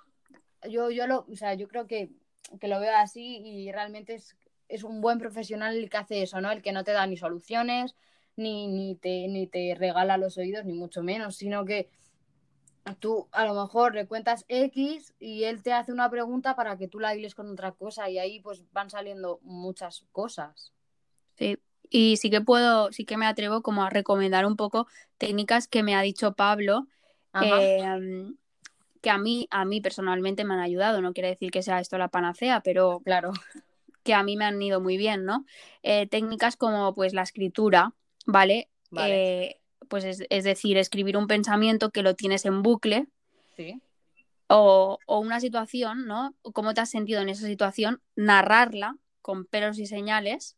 yo, 0.67 0.89
yo 0.89 1.05
lo, 1.05 1.27
o 1.31 1.35
sea, 1.35 1.53
yo 1.53 1.67
creo 1.67 1.85
que, 1.85 2.09
que 2.59 2.67
lo 2.67 2.79
veo 2.79 2.95
así 2.97 3.37
y 3.37 3.71
realmente 3.71 4.15
es, 4.15 4.35
es 4.67 4.83
un 4.83 4.99
buen 4.99 5.19
profesional 5.19 5.77
el 5.77 5.89
que 5.89 5.97
hace 5.97 6.23
eso, 6.23 6.41
¿no? 6.41 6.51
El 6.51 6.61
que 6.61 6.71
no 6.71 6.83
te 6.83 6.93
da 6.93 7.05
ni 7.05 7.17
soluciones, 7.17 7.95
ni, 8.35 8.67
ni, 8.67 8.95
te, 8.95 9.27
ni 9.27 9.45
te 9.45 9.75
regala 9.75 10.17
los 10.17 10.37
oídos, 10.37 10.65
ni 10.65 10.73
mucho 10.73 11.03
menos, 11.03 11.35
sino 11.35 11.65
que 11.65 11.89
tú 12.99 13.27
a 13.31 13.45
lo 13.45 13.53
mejor 13.53 13.95
le 13.95 14.07
cuentas 14.07 14.45
X 14.47 15.13
y 15.19 15.43
él 15.43 15.61
te 15.61 15.73
hace 15.73 15.91
una 15.91 16.09
pregunta 16.09 16.55
para 16.55 16.77
que 16.77 16.87
tú 16.87 16.99
la 16.99 17.15
hiles 17.15 17.35
con 17.35 17.49
otra 17.49 17.71
cosa 17.73 18.09
y 18.09 18.17
ahí 18.17 18.39
pues 18.39 18.63
van 18.71 18.89
saliendo 18.89 19.39
muchas 19.43 20.05
cosas. 20.11 20.73
Sí, 21.35 21.57
y 21.89 22.17
sí 22.17 22.29
que 22.29 22.41
puedo, 22.41 22.91
sí 22.91 23.05
que 23.05 23.17
me 23.17 23.25
atrevo 23.25 23.61
como 23.61 23.83
a 23.83 23.89
recomendar 23.89 24.45
un 24.45 24.55
poco 24.55 24.87
técnicas 25.17 25.67
que 25.67 25.83
me 25.83 25.95
ha 25.95 26.01
dicho 26.01 26.33
Pablo, 26.33 26.87
eh, 27.41 27.77
que 29.01 29.09
a 29.09 29.17
mí, 29.17 29.47
a 29.51 29.65
mí 29.65 29.81
personalmente 29.81 30.43
me 30.43 30.53
han 30.53 30.59
ayudado. 30.59 31.01
No 31.01 31.13
quiere 31.13 31.29
decir 31.29 31.51
que 31.51 31.63
sea 31.63 31.79
esto 31.79 31.97
la 31.97 32.09
panacea, 32.09 32.61
pero 32.61 33.01
Claro, 33.03 33.31
que 34.03 34.13
a 34.13 34.23
mí 34.23 34.37
me 34.37 34.45
han 34.45 34.61
ido 34.61 34.81
muy 34.81 34.97
bien, 34.97 35.25
¿no? 35.25 35.45
Eh, 35.83 36.07
técnicas 36.07 36.55
como 36.55 36.93
pues 36.93 37.13
la 37.13 37.23
escritura, 37.23 37.93
¿vale? 38.25 38.69
vale, 38.91 39.15
Eh, 39.15 39.60
pues 39.91 40.05
es, 40.05 40.23
es 40.29 40.45
decir, 40.45 40.77
escribir 40.77 41.17
un 41.17 41.27
pensamiento 41.27 41.91
que 41.91 42.01
lo 42.01 42.15
tienes 42.15 42.45
en 42.45 42.61
bucle 42.63 43.07
sí, 43.57 43.81
o, 44.47 44.97
o 45.05 45.19
una 45.19 45.41
situación, 45.41 46.07
¿no? 46.07 46.33
¿Cómo 46.53 46.73
te 46.73 46.79
has 46.79 46.89
sentido 46.89 47.21
en 47.21 47.27
esa 47.27 47.45
situación? 47.45 48.01
Narrarla 48.15 48.95
con 49.21 49.45
pelos 49.45 49.77
y 49.79 49.85
señales. 49.85 50.55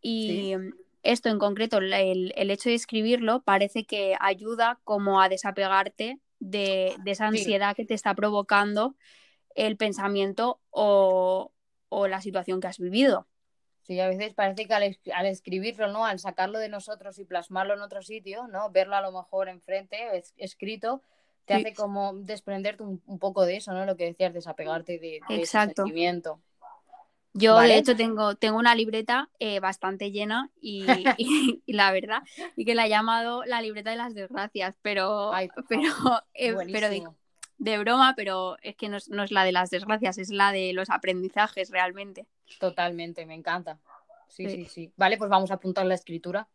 Y 0.00 0.56
esto 1.04 1.28
en 1.28 1.38
concreto, 1.38 1.78
el, 1.78 2.32
el 2.34 2.50
hecho 2.50 2.68
de 2.68 2.74
escribirlo 2.74 3.42
parece 3.42 3.84
que 3.84 4.16
ayuda 4.18 4.80
como 4.82 5.20
a 5.20 5.28
desapegarte 5.28 6.18
de, 6.40 6.96
de 7.04 7.10
esa 7.12 7.30
Sí. 7.30 7.38
ansiedad 7.38 7.76
que 7.76 7.84
te 7.84 7.94
está 7.94 8.12
provocando 8.16 8.96
el 9.54 9.76
pensamiento 9.76 10.60
o, 10.70 11.52
o 11.88 12.08
la 12.08 12.20
situación 12.20 12.60
que 12.60 12.66
has 12.66 12.78
vivido. 12.78 13.28
Sí, 13.82 13.98
a 14.00 14.08
veces 14.08 14.32
parece 14.34 14.66
que 14.66 14.74
al, 14.74 14.84
es- 14.84 15.00
al 15.14 15.26
escribirlo, 15.26 15.88
¿no? 15.88 16.06
Al 16.06 16.18
sacarlo 16.18 16.58
de 16.58 16.68
nosotros 16.68 17.18
y 17.18 17.24
plasmarlo 17.24 17.74
en 17.74 17.80
otro 17.82 18.02
sitio, 18.02 18.46
¿no? 18.46 18.70
Verlo 18.70 18.96
a 18.96 19.00
lo 19.00 19.12
mejor 19.12 19.48
enfrente, 19.48 20.16
es- 20.16 20.34
escrito, 20.36 21.02
te 21.46 21.54
Sí. 21.54 21.60
hace 21.60 21.74
como 21.74 22.14
desprenderte 22.14 22.84
un, 22.84 23.02
un 23.06 23.18
poco 23.18 23.44
de 23.44 23.56
eso, 23.56 23.72
¿no? 23.72 23.84
Lo 23.84 23.96
que 23.96 24.04
decías, 24.04 24.32
desapegarte 24.32 24.98
de, 24.98 25.20
de 25.28 25.34
ese 25.34 25.36
Exacto. 25.40 25.82
sentimiento. 25.82 26.40
Yo, 27.34 27.54
Vale. 27.54 27.72
de 27.74 27.80
hecho, 27.80 27.96
tengo, 27.96 28.34
tengo 28.34 28.58
una 28.58 28.74
libreta 28.74 29.30
eh, 29.38 29.58
bastante 29.58 30.10
llena 30.10 30.50
y, 30.60 30.84
y- 31.18 31.62
y 31.64 31.72
la 31.72 31.90
verdad, 31.90 32.22
y 32.56 32.64
que 32.64 32.74
la 32.74 32.86
he 32.86 32.90
llamado 32.90 33.42
la 33.44 33.60
libreta 33.62 33.90
de 33.90 33.96
las 33.96 34.14
desgracias, 34.14 34.76
pero, 34.82 35.32
Ay, 35.32 35.48
pero, 35.68 36.22
eh, 36.34 36.54
pero 36.70 36.88
de, 36.90 37.08
de 37.58 37.78
broma, 37.78 38.12
pero 38.16 38.58
es 38.62 38.76
que 38.76 38.88
no 38.88 38.98
es, 38.98 39.08
no 39.08 39.22
es 39.24 39.30
la 39.32 39.44
de 39.44 39.52
las 39.52 39.70
desgracias, 39.70 40.18
es 40.18 40.28
la 40.30 40.52
de 40.52 40.72
los 40.74 40.90
aprendizajes 40.90 41.70
realmente. 41.70 42.26
Totalmente, 42.58 43.26
me 43.26 43.34
encanta. 43.34 43.78
Sí, 44.28 44.48
Sí. 44.48 44.64
sí, 44.64 44.64
sí. 44.66 44.92
Vale, 44.96 45.18
pues 45.18 45.28
vamos 45.30 45.50
a 45.50 45.54
apuntar 45.54 45.84
la 45.86 45.94
escritura. 45.94 46.48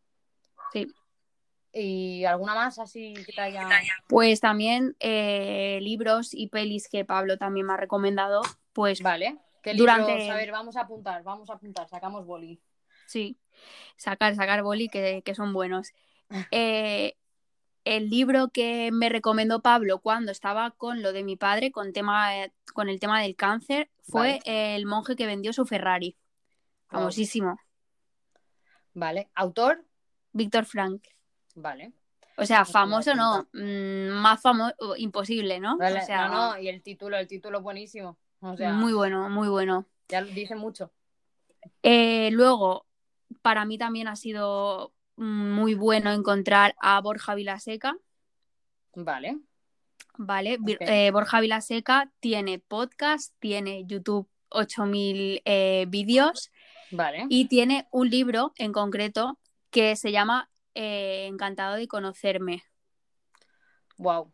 Sí. 0.74 0.88
¿Y 1.74 2.26
alguna 2.26 2.56
más 2.56 2.80
así 2.80 3.14
que 3.26 3.32
te 3.34 3.42
haya... 3.42 3.68
Pues 4.08 4.40
también 4.40 4.96
eh, 5.00 5.78
libros 5.82 6.34
y 6.34 6.48
pelis 6.48 6.88
que 6.90 7.06
Pablo 7.06 7.38
también 7.38 7.68
me 7.68 7.74
ha 7.74 7.78
recomendado, 7.78 8.42
pues 8.74 9.02
Vale. 9.02 9.38
¿Qué 9.62 9.74
Durante- 9.74 10.12
libros? 10.16 10.30
A 10.30 10.36
ver, 10.38 10.52
vamos 10.52 10.76
a 10.78 10.82
apuntar, 10.82 11.24
vamos 11.24 11.50
a 11.50 11.54
apuntar, 11.54 11.88
sacamos 11.90 12.26
boli. 12.26 12.60
Sí, 13.06 13.38
sacar, 13.98 14.34
sacar 14.36 14.64
boli, 14.64 14.88
que, 14.88 15.22
que 15.24 15.36
son 15.36 15.54
buenos. 15.54 15.90
Eh, 16.52 17.14
el 17.96 18.10
libro 18.10 18.50
que 18.50 18.90
me 18.92 19.10
recomendó 19.10 19.62
Pablo 19.62 20.00
cuando 20.00 20.32
estaba 20.32 20.72
con 20.72 21.02
lo 21.02 21.14
de 21.14 21.24
mi 21.24 21.38
padre, 21.38 21.72
con, 21.72 21.94
tema, 21.94 22.38
eh, 22.38 22.52
con 22.74 22.90
el 22.90 23.00
tema 23.00 23.22
del 23.22 23.36
cáncer, 23.36 23.90
fue 24.04 24.40
El 24.46 24.86
monje 24.86 25.16
que 25.16 25.26
vendió 25.26 25.54
su 25.54 25.66
Ferrari. 25.66 26.18
Famosísimo. 26.88 27.60
Vale. 28.94 29.30
¿Autor? 29.36 29.86
Víctor 30.34 30.66
Frank. 30.66 31.04
Vale. 31.56 31.94
O 32.38 32.46
sea, 32.46 32.60
Pues 32.60 32.72
famoso 32.72 33.16
no, 33.16 33.48
mm, 33.54 34.10
más 34.10 34.42
famoso, 34.42 34.76
imposible, 34.98 35.60
¿no? 35.60 35.78
Vale, 35.78 36.02
O 36.02 36.06
sea, 36.06 36.28
no, 36.28 36.54
no, 36.54 36.60
y 36.60 36.68
el 36.68 36.84
título, 36.84 37.18
el 37.18 37.28
título 37.28 37.62
buenísimo. 37.62 38.18
O 38.42 38.56
sea, 38.56 38.74
muy 38.74 38.94
bueno, 38.94 39.30
muy 39.30 39.50
bueno. 39.50 39.86
ya 40.08 40.22
lo 40.22 40.28
dice 40.28 40.56
mucho. 40.56 40.92
Eh, 41.82 42.30
luego, 42.32 42.86
para 43.42 43.66
mí 43.66 43.78
también 43.78 44.08
ha 44.08 44.16
sido 44.16 44.94
muy 45.18 45.74
bueno 45.74 46.12
encontrar 46.12 46.76
a 46.80 47.02
Borja 47.02 47.36
Vilaseca, 47.36 47.98
Vale. 48.96 49.40
¿vale? 50.18 50.58
Eh, 50.80 51.12
Borja 51.12 51.40
Vilaseca 51.42 52.12
tiene 52.20 52.60
podcast, 52.60 53.34
tiene 53.40 53.86
YouTube 53.86 54.30
8000 54.50 55.42
eh, 55.46 55.86
vídeos 55.90 56.52
Vale. 56.92 57.26
y 57.30 57.48
tiene 57.48 57.88
un 57.92 58.10
libro 58.10 58.54
en 58.56 58.72
concreto 58.72 59.38
que 59.70 59.96
se 59.96 60.12
llama 60.12 60.50
eh, 60.74 61.28
Encantado 61.28 61.76
de 61.76 61.88
conocerme, 61.88 62.64
Wow. 63.98 64.32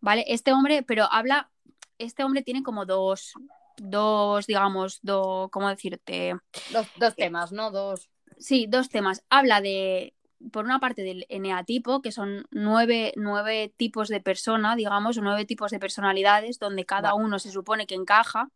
¿vale? 0.00 0.24
Este 0.28 0.52
hombre, 0.52 0.82
pero 0.82 1.04
habla, 1.10 1.50
este 1.98 2.22
hombre 2.22 2.42
tiene 2.42 2.62
como 2.62 2.84
dos, 2.84 3.32
dos, 3.78 4.46
digamos, 4.46 4.98
dos, 5.02 5.50
¿cómo 5.50 5.68
decirte? 5.68 6.36
Dos, 6.72 6.86
dos 6.96 7.16
temas, 7.16 7.50
¿no? 7.52 7.70
Dos. 7.70 8.10
Sí, 8.40 8.66
dos 8.68 8.88
temas. 8.88 9.22
Habla 9.30 9.60
de, 9.60 10.14
por 10.50 10.64
una 10.64 10.80
parte, 10.80 11.02
del 11.02 11.26
eneatipo, 11.28 12.00
que 12.02 12.10
son 12.10 12.46
nueve, 12.50 13.12
nueve 13.16 13.72
tipos 13.76 14.08
de 14.08 14.20
persona, 14.20 14.74
digamos, 14.74 15.16
o 15.18 15.22
nueve 15.22 15.44
tipos 15.44 15.70
de 15.70 15.78
personalidades, 15.78 16.58
donde 16.58 16.86
cada 16.86 17.14
uno 17.14 17.38
se 17.38 17.50
supone 17.52 17.86
que 17.86 17.94
encaja. 17.94 18.50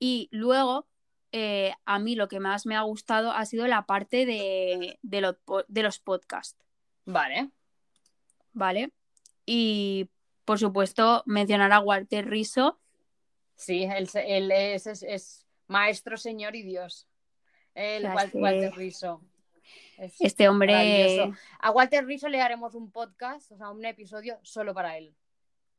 Y 0.00 0.28
luego, 0.32 0.88
eh, 1.32 1.72
a 1.86 1.98
mí 2.00 2.16
lo 2.16 2.26
que 2.28 2.40
más 2.40 2.66
me 2.66 2.76
ha 2.76 2.82
gustado 2.82 3.30
ha 3.30 3.46
sido 3.46 3.66
la 3.68 3.86
parte 3.86 4.26
de, 4.26 4.98
de, 5.02 5.20
lo- 5.20 5.38
de 5.68 5.82
los 5.82 6.00
podcasts, 6.00 6.58
Vale. 7.06 7.50
¿vale? 8.52 8.92
Y, 9.46 10.10
por 10.44 10.58
supuesto, 10.58 11.22
mencionar 11.26 11.72
a 11.72 11.80
Walter 11.80 12.28
Riso. 12.28 12.80
Sí, 13.56 13.84
él, 13.84 14.08
él 14.14 14.50
es, 14.50 14.86
es- 14.88 15.04
es 15.04 15.46
maestro, 15.68 16.16
señor 16.16 16.56
y 16.56 16.62
Dios. 16.62 17.06
El 17.74 18.04
Wal- 18.04 18.30
Walter 18.34 18.74
Rizzo. 18.74 19.20
Es 19.98 20.20
Este 20.20 20.48
hombre. 20.48 21.32
A 21.60 21.70
Walter 21.70 22.04
Rizzo 22.04 22.28
le 22.28 22.40
haremos 22.40 22.74
un 22.74 22.90
podcast, 22.90 23.52
o 23.52 23.56
sea, 23.56 23.70
un 23.70 23.84
episodio 23.84 24.38
solo 24.42 24.74
para 24.74 24.96
él. 24.98 25.14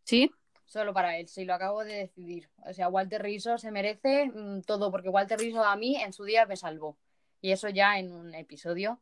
sí, 0.03 0.31
Solo 0.67 0.95
para 0.95 1.15
él, 1.19 1.27
sí, 1.27 1.45
lo 1.45 1.53
acabo 1.53 1.83
de 1.83 1.93
decidir. 1.93 2.49
O 2.67 2.73
sea, 2.73 2.89
Walter 2.89 3.21
Rizzo 3.21 3.59
se 3.59 3.69
merece 3.69 4.31
mm, 4.33 4.61
todo, 4.61 4.89
porque 4.89 5.09
Walter 5.09 5.37
Rizzo 5.37 5.63
a 5.63 5.75
mí 5.75 5.95
en 5.95 6.11
su 6.11 6.23
día 6.23 6.47
me 6.47 6.55
salvó. 6.55 6.97
Y 7.39 7.51
eso 7.51 7.69
ya 7.69 7.99
en 7.99 8.11
un 8.11 8.33
episodio. 8.33 8.99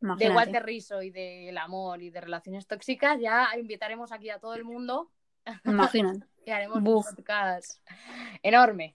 De. 0.00 0.30
Walter 0.30 0.64
Rizzo 0.66 1.02
y 1.02 1.10
del 1.10 1.56
amor 1.56 2.02
y 2.02 2.10
de 2.10 2.20
relaciones 2.20 2.66
tóxicas, 2.66 3.18
ya 3.20 3.48
invitaremos 3.58 4.12
aquí 4.12 4.28
a 4.28 4.38
todo 4.38 4.54
el 4.54 4.64
mundo 4.64 5.10
Imagínate. 5.64 6.26
y 6.46 6.50
haremos 6.50 6.82
Buf. 6.82 7.08
un 7.08 7.16
podcast 7.16 7.80
enorme. 8.42 8.94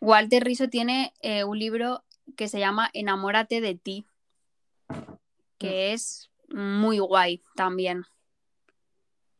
Walter 0.00 0.44
Riso 0.44 0.68
tiene 0.68 1.12
eh, 1.20 1.44
un 1.44 1.58
libro 1.58 2.04
que 2.36 2.48
se 2.48 2.58
llama 2.58 2.90
Enamórate 2.92 3.60
de 3.60 3.74
ti, 3.74 4.06
que 5.58 5.92
es 5.92 6.30
muy 6.48 6.98
guay 6.98 7.42
también. 7.54 8.04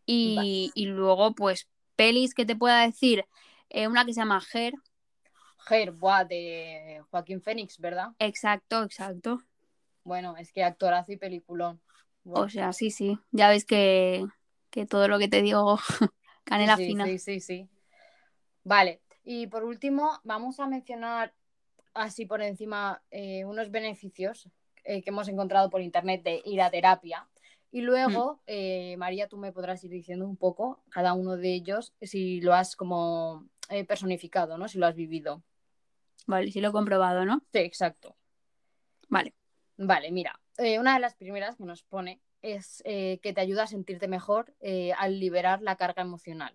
Y, 0.06 0.72
y 0.74 0.86
luego, 0.86 1.34
pues, 1.34 1.68
pelis 1.96 2.34
que 2.34 2.44
te 2.44 2.56
pueda 2.56 2.82
decir, 2.82 3.24
eh, 3.68 3.86
una 3.86 4.04
que 4.04 4.12
se 4.12 4.20
llama 4.20 4.42
Her, 4.52 4.74
Ger, 5.66 5.92
buah, 5.92 6.24
de 6.24 7.02
Joaquín 7.10 7.40
Phoenix, 7.40 7.78
¿verdad? 7.78 8.08
exacto, 8.18 8.82
exacto. 8.82 9.40
Bueno, 10.04 10.36
es 10.36 10.52
que 10.52 10.64
actorazo 10.64 11.12
y 11.12 11.16
peliculón. 11.16 11.80
Buah. 12.24 12.40
O 12.40 12.48
sea, 12.48 12.72
sí, 12.72 12.90
sí, 12.90 13.18
ya 13.30 13.50
ves 13.50 13.64
que, 13.64 14.26
que 14.70 14.86
todo 14.86 15.08
lo 15.08 15.18
que 15.18 15.28
te 15.28 15.42
digo, 15.42 15.78
canela 16.44 16.76
sí, 16.76 16.86
fina. 16.86 17.04
Sí, 17.06 17.18
sí, 17.18 17.40
sí. 17.40 17.68
Vale, 18.64 19.00
y 19.22 19.46
por 19.46 19.64
último, 19.64 20.20
vamos 20.24 20.60
a 20.60 20.66
mencionar 20.66 21.34
así 21.94 22.26
por 22.26 22.42
encima 22.42 23.02
eh, 23.10 23.44
unos 23.44 23.70
beneficios 23.70 24.48
eh, 24.84 25.02
que 25.02 25.10
hemos 25.10 25.28
encontrado 25.28 25.70
por 25.70 25.80
internet 25.80 26.22
de 26.22 26.42
ir 26.44 26.60
a 26.62 26.70
terapia. 26.70 27.28
Y 27.70 27.82
luego, 27.82 28.34
Mm. 28.34 28.40
eh, 28.46 28.96
María, 28.98 29.28
tú 29.28 29.36
me 29.36 29.52
podrás 29.52 29.82
ir 29.84 29.90
diciendo 29.90 30.26
un 30.26 30.36
poco 30.36 30.82
cada 30.90 31.12
uno 31.14 31.36
de 31.36 31.54
ellos 31.54 31.92
si 32.02 32.40
lo 32.40 32.54
has 32.54 32.74
como 32.74 33.46
personificado, 33.86 34.58
¿no? 34.58 34.66
Si 34.66 34.78
lo 34.78 34.86
has 34.86 34.96
vivido. 34.96 35.44
Vale, 36.26 36.50
sí 36.50 36.60
lo 36.60 36.70
he 36.70 36.72
comprobado, 36.72 37.24
¿no? 37.24 37.40
Sí, 37.52 37.60
exacto. 37.60 38.16
Vale. 39.08 39.32
Vale, 39.76 40.10
mira, 40.10 40.40
una 40.78 40.94
de 40.94 41.00
las 41.00 41.14
primeras 41.14 41.56
que 41.56 41.64
nos 41.64 41.84
pone 41.84 42.20
es 42.42 42.82
eh, 42.84 43.20
que 43.22 43.32
te 43.32 43.40
ayuda 43.40 43.64
a 43.64 43.66
sentirte 43.66 44.08
mejor 44.08 44.54
eh, 44.60 44.92
al 44.98 45.20
liberar 45.20 45.62
la 45.62 45.76
carga 45.76 46.02
emocional. 46.02 46.54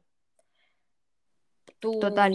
Tú 1.79 1.99
Total. 1.99 2.33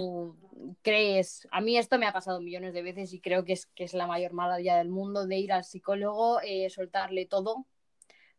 crees, 0.82 1.48
a 1.50 1.60
mí 1.60 1.76
esto 1.76 1.98
me 1.98 2.06
ha 2.06 2.12
pasado 2.12 2.40
millones 2.40 2.72
de 2.74 2.82
veces 2.82 3.12
y 3.12 3.20
creo 3.20 3.44
que 3.44 3.54
es, 3.54 3.66
que 3.74 3.84
es 3.84 3.94
la 3.94 4.06
mayor 4.06 4.32
maravilla 4.32 4.76
del 4.76 4.88
mundo 4.90 5.26
de 5.26 5.38
ir 5.38 5.52
al 5.52 5.64
psicólogo, 5.64 6.40
eh, 6.42 6.68
soltarle 6.70 7.26
todo, 7.26 7.66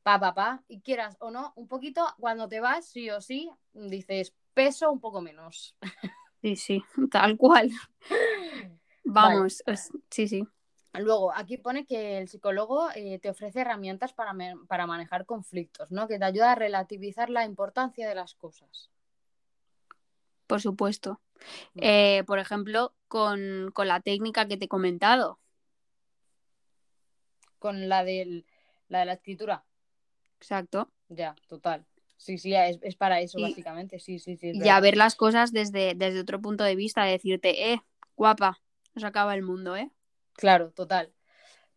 pa, 0.04 0.20
pa, 0.20 0.34
pa, 0.34 0.64
y 0.68 0.82
quieras 0.82 1.18
o 1.20 1.32
no, 1.32 1.54
un 1.56 1.68
poquito, 1.68 2.06
cuando 2.20 2.48
te 2.48 2.60
vas, 2.60 2.86
sí 2.86 3.10
o 3.10 3.22
sí, 3.22 3.50
dices, 3.74 4.34
peso 4.54 4.92
un 4.92 5.00
poco 5.00 5.22
menos. 5.22 5.76
Sí, 6.42 6.56
sí, 6.56 6.84
tal 7.12 7.38
cual. 7.38 7.70
Vamos, 9.04 9.64
es- 9.68 9.92
sí, 10.10 10.28
sí. 10.28 10.48
Luego, 10.94 11.32
aquí 11.34 11.58
pone 11.58 11.86
que 11.86 12.18
el 12.18 12.28
psicólogo 12.28 12.90
eh, 12.96 13.18
te 13.20 13.30
ofrece 13.30 13.62
herramientas 13.62 14.14
para, 14.14 14.34
para 14.68 14.88
manejar 14.88 15.26
conflictos, 15.26 15.92
¿no? 15.92 16.08
Que 16.08 16.20
te 16.20 16.26
ayuda 16.26 16.52
a 16.52 16.56
relativizar 16.56 17.30
la 17.30 17.46
importancia 17.46 18.10
de 18.10 18.16
las 18.16 18.36
cosas. 18.36 18.91
Por 20.52 20.60
supuesto. 20.60 21.22
Eh, 21.76 22.26
por 22.28 22.38
ejemplo, 22.38 22.94
con, 23.08 23.72
con 23.74 23.88
la 23.88 24.02
técnica 24.02 24.50
que 24.50 24.58
te 24.58 24.66
he 24.66 24.68
comentado. 24.68 25.40
Con 27.58 27.88
la, 27.88 28.04
del, 28.04 28.46
la 28.90 29.00
de 29.00 29.06
la 29.06 29.14
escritura, 29.14 29.64
Exacto. 30.42 30.92
ya, 31.08 31.38
total. 31.48 31.86
Sí, 32.18 32.38
sí, 32.38 32.54
es, 32.54 32.80
es 32.82 32.98
para 32.98 33.22
eso, 33.22 33.40
Y- 33.40 33.44
básicamente. 33.44 33.98
Sí, 33.98 34.20
sí, 34.20 34.36
sí. 34.36 34.52
Y 34.54 34.68
a 34.68 34.82
ver 34.82 34.98
las 34.98 35.16
cosas 35.16 35.54
desde, 35.54 35.96
desde 35.96 36.20
otro 36.20 36.42
punto 36.42 36.66
de 36.66 36.76
vista, 36.76 37.06
de 37.06 37.12
decirte, 37.12 37.72
eh, 37.72 37.82
guapa, 38.18 38.60
nos 38.94 39.06
acaba 39.06 39.34
el 39.36 39.44
mundo, 39.44 39.78
¿eh? 39.78 39.90
Claro, 40.34 40.72
total. 40.72 41.14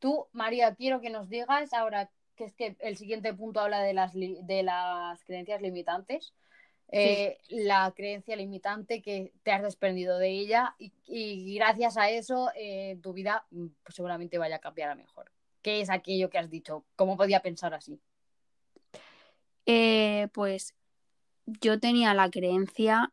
Tú, 0.00 0.26
María, 0.32 0.74
quiero 0.74 1.00
que 1.00 1.10
nos 1.10 1.28
digas 1.28 1.72
ahora 1.72 2.10
que 2.34 2.42
es 2.42 2.54
que 2.56 2.76
el 2.80 2.96
siguiente 2.96 3.32
punto 3.34 3.60
habla 3.60 3.82
de 3.82 3.94
las, 3.94 4.14
de 4.14 4.62
las 4.64 5.22
creencias 5.22 5.62
limitantes. 5.62 6.34
Eh, 6.88 7.38
La 7.49 7.92
creencia 7.97 8.37
limitante 8.37 9.03
que 9.03 9.33
te 9.42 9.51
has 9.53 9.62
desprendido 9.62 10.18
de 10.18 10.31
ella 10.31 10.77
y, 10.79 10.92
y 11.07 11.55
gracias 11.57 11.97
a 11.97 12.11
eso 12.11 12.51
eh, 12.57 12.99
tu 13.03 13.12
vida 13.12 13.47
mm, 13.51 13.66
pues 13.83 13.94
seguramente 13.97 14.38
vaya 14.38 14.57
a 14.57 14.61
cambiar 14.61 14.90
a 14.90 14.94
mejor. 14.94 15.31
¿Qué 15.62 15.81
es 15.81 15.90
aquello 15.90 16.31
que 16.31 16.38
has 16.38 16.51
dicho? 16.51 16.85
¿Cómo 16.94 17.16
podía 17.16 17.40
pensar 17.40 17.75
así? 17.75 17.99
Eh, 19.66 20.29
pues 20.33 20.75
yo 21.47 21.81
tenía 21.81 22.14
la 22.14 22.31
creencia 22.31 23.12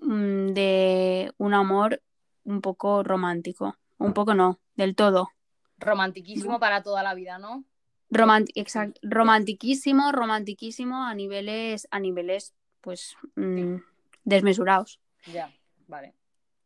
mm, 0.00 0.48
de 0.48 1.32
un 1.38 1.54
amor 1.54 2.02
un 2.44 2.60
poco 2.60 3.02
romántico. 3.02 3.76
Un 3.98 4.12
poco 4.14 4.34
no, 4.34 4.58
del 4.74 4.94
todo. 4.94 5.30
Romantiquísimo 5.78 6.52
No. 6.52 6.60
para 6.60 6.82
toda 6.82 7.02
la 7.02 7.14
vida, 7.14 7.38
¿no? 7.38 7.64
Romanti- 8.10 8.52
exact- 8.54 8.98
romantiquísimo, 9.02 10.12
romantiquísimo 10.12 11.04
a 11.04 11.14
niveles, 11.14 11.88
a 11.90 11.98
niveles, 11.98 12.54
pues, 12.86 13.16
mm, 13.34 13.78
desmesurados. 14.22 15.00
Ya, 15.34 15.52
vale. 15.88 16.14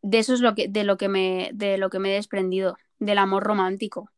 De 0.02 0.18
eso 0.18 0.34
es 0.34 0.40
lo 0.42 0.54
que, 0.54 0.68
de 0.68 0.84
lo 0.84 0.98
que 0.98 1.08
me, 1.08 1.48
de 1.54 1.78
lo 1.78 1.88
que 1.88 1.98
me 1.98 2.10
he 2.10 2.14
desprendido, 2.16 2.76
del 2.98 3.16
amor 3.16 3.42
romántico. 3.42 4.10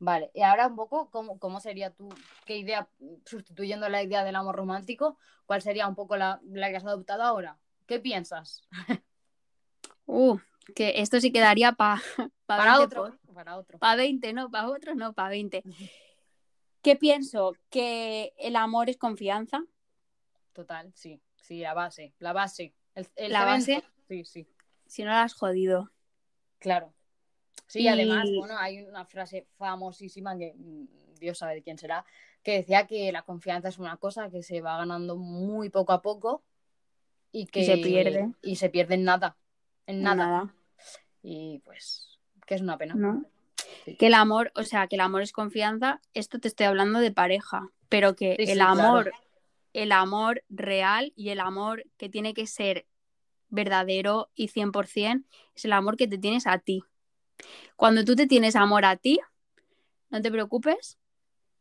Vale, 0.00 0.32
y 0.34 0.42
ahora 0.42 0.66
un 0.66 0.74
poco, 0.74 1.08
¿cómo, 1.12 1.38
cómo 1.38 1.60
sería 1.60 1.90
tú, 1.92 2.08
qué 2.46 2.58
idea, 2.58 2.88
sustituyendo 3.24 3.88
la 3.88 4.02
idea 4.02 4.24
del 4.24 4.34
amor 4.34 4.56
romántico, 4.56 5.18
cuál 5.46 5.62
sería 5.62 5.86
un 5.86 5.94
poco 5.94 6.16
la, 6.16 6.40
la 6.50 6.68
que 6.68 6.78
has 6.78 6.84
adoptado 6.84 7.22
ahora? 7.22 7.58
¿Qué 7.86 8.00
piensas? 8.00 8.66
Uh, 10.08 10.38
que 10.76 11.00
esto 11.00 11.20
sí 11.20 11.32
quedaría 11.32 11.72
pa- 11.72 12.00
pa 12.46 12.56
Para 12.56 12.78
20 12.78 12.84
otro, 12.98 13.18
para 13.34 13.56
otro. 13.56 13.78
Para 13.78 13.96
20, 13.96 14.32
no, 14.32 14.50
para 14.50 14.68
otro, 14.68 14.94
no, 14.94 15.12
para 15.12 15.28
20. 15.36 15.62
¿Qué 16.82 16.94
pienso? 16.96 17.56
Que 17.70 18.32
el 18.38 18.54
amor 18.54 18.88
es 18.88 18.96
confianza. 18.96 19.64
Total, 20.52 20.90
sí, 20.94 21.20
sí, 21.46 21.60
la 21.60 21.74
base, 21.74 22.12
la 22.18 22.32
base. 22.32 22.74
El, 22.94 23.06
el 23.16 23.32
La 23.32 23.44
base. 23.44 23.82
Sí, 24.08 24.24
sí, 24.24 24.46
Si 24.86 25.02
no 25.04 25.10
la 25.10 25.22
has 25.22 25.34
jodido. 25.34 25.90
claro. 26.58 26.92
Sí, 27.68 27.80
Y- 27.80 27.88
además, 27.88 28.28
bueno, 28.38 28.56
hay 28.58 28.82
una 28.82 29.04
frase 29.04 29.46
famosísima 29.58 30.36
que 30.38 30.54
mm, 30.56 30.84
Dios 31.18 31.38
sabe 31.38 31.54
de 31.56 31.62
quién 31.62 31.78
será, 31.78 32.04
que 32.44 32.52
decía 32.58 32.86
que 32.86 33.10
la 33.10 33.22
confianza 33.22 33.68
es 33.68 33.78
una 33.78 33.96
cosa 33.96 34.30
que 34.30 34.42
se 34.44 34.60
va 34.60 34.76
ganando 34.76 35.16
muy 35.16 35.68
poco 35.70 35.92
a 35.92 36.00
poco 36.00 36.44
y 37.32 37.46
que 37.46 37.64
se 37.64 37.78
pierde. 37.78 38.30
y 38.42 38.56
se 38.56 38.68
pierde 38.70 38.94
en 38.94 39.02
nada, 39.04 39.36
en 39.86 40.02
nada. 40.02 40.26
Nada. 40.26 40.54
Y 41.22 41.58
pues, 41.64 42.20
que 42.46 42.54
es 42.54 42.60
una 42.60 42.78
pena. 42.78 42.94
¿no? 42.94 43.24
Sí. 43.84 43.96
Que 43.96 44.06
el 44.06 44.14
amor, 44.14 44.52
o 44.54 44.62
sea, 44.62 44.86
que 44.86 44.94
el 44.94 45.00
amor 45.00 45.22
es 45.22 45.32
confianza, 45.32 46.00
esto 46.14 46.38
te 46.38 46.46
estoy 46.46 46.66
hablando 46.66 47.00
de 47.00 47.10
pareja, 47.10 47.68
pero 47.88 48.14
que 48.14 48.36
Sí, 48.38 48.46
sí, 48.46 48.52
el 48.52 48.58
claro. 48.58 49.10
El 49.82 49.92
amor 49.92 50.42
real 50.48 51.12
y 51.16 51.28
el 51.28 51.40
amor 51.40 51.84
que 51.98 52.08
tiene 52.08 52.32
que 52.34 52.46
ser 52.46 52.86
verdadero 53.48 54.30
y 54.34 54.48
100% 54.48 55.24
es 55.54 55.64
el 55.64 55.72
amor 55.72 55.96
que 55.96 56.08
te 56.08 56.18
tienes 56.18 56.46
a 56.46 56.58
ti. 56.58 56.82
Cuando 57.76 58.04
tú 58.04 58.16
te 58.16 58.26
tienes 58.26 58.56
amor 58.56 58.84
a 58.86 58.96
ti, 58.96 59.20
no 60.08 60.22
te 60.22 60.30
preocupes, 60.30 60.98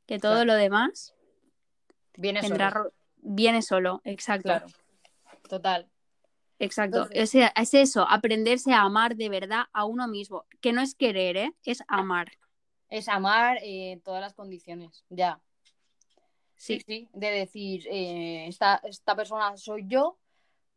que 0.06 0.18
todo 0.20 0.34
Claro. 0.34 0.46
lo 0.46 0.54
demás 0.56 1.14
Viene 2.18 2.42
vendrá 2.42 2.70
solo. 2.72 2.84
ro- 2.86 2.94
viene 3.18 3.62
solo, 3.62 4.02
exacto. 4.06 4.44
Claro. 4.44 4.68
Total. 5.50 5.90
Exacto, 6.58 7.04
Entonces- 7.12 7.36
es, 7.36 7.52
es 7.56 7.74
eso, 7.74 8.08
aprenderse 8.10 8.72
a 8.72 8.82
amar 8.84 9.18
de 9.18 9.28
verdad 9.28 9.66
a 9.74 9.84
uno 9.84 10.08
mismo, 10.08 10.46
que 10.62 10.72
no 10.72 10.82
es 10.82 10.96
querer, 10.96 11.36
¿eh? 11.36 11.54
es 11.66 11.84
amar. 11.90 12.32
Es 12.90 13.10
amar 13.10 13.58
eh, 13.58 13.92
en 13.92 14.02
todas 14.02 14.22
las 14.22 14.34
condiciones. 14.34 15.04
Ya. 15.10 15.42
Sí, 16.66 16.82
Sí. 16.86 17.08
De 17.14 17.28
decir, 17.32 17.86
eh, 17.90 18.48
esta, 18.48 18.82
esta 18.84 19.16
persona 19.16 19.56
soy 19.58 19.86
yo. 19.88 20.18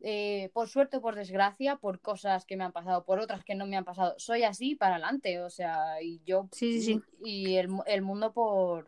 eh, 0.01 0.49
por 0.53 0.69
suerte 0.69 0.97
o 0.97 1.01
por 1.01 1.15
desgracia, 1.15 1.75
por 1.75 1.99
cosas 1.99 2.45
que 2.45 2.55
me 2.55 2.63
han 2.63 2.71
pasado, 2.71 3.03
por 3.03 3.19
otras 3.19 3.43
que 3.43 3.53
no 3.55 3.65
me 3.65 3.75
han 3.75 3.83
pasado. 3.83 4.15
Soy 4.17 4.43
así 4.43 4.75
para 4.75 4.95
adelante. 4.95 5.41
O 5.41 5.49
sea, 5.49 6.01
y 6.01 6.21
yo. 6.25 6.47
Sí, 6.53 6.79
sí, 6.79 6.81
sí. 6.81 7.01
Y 7.21 7.55
el, 7.57 7.67
el 7.85 8.01
mundo 8.01 8.31
por, 8.31 8.85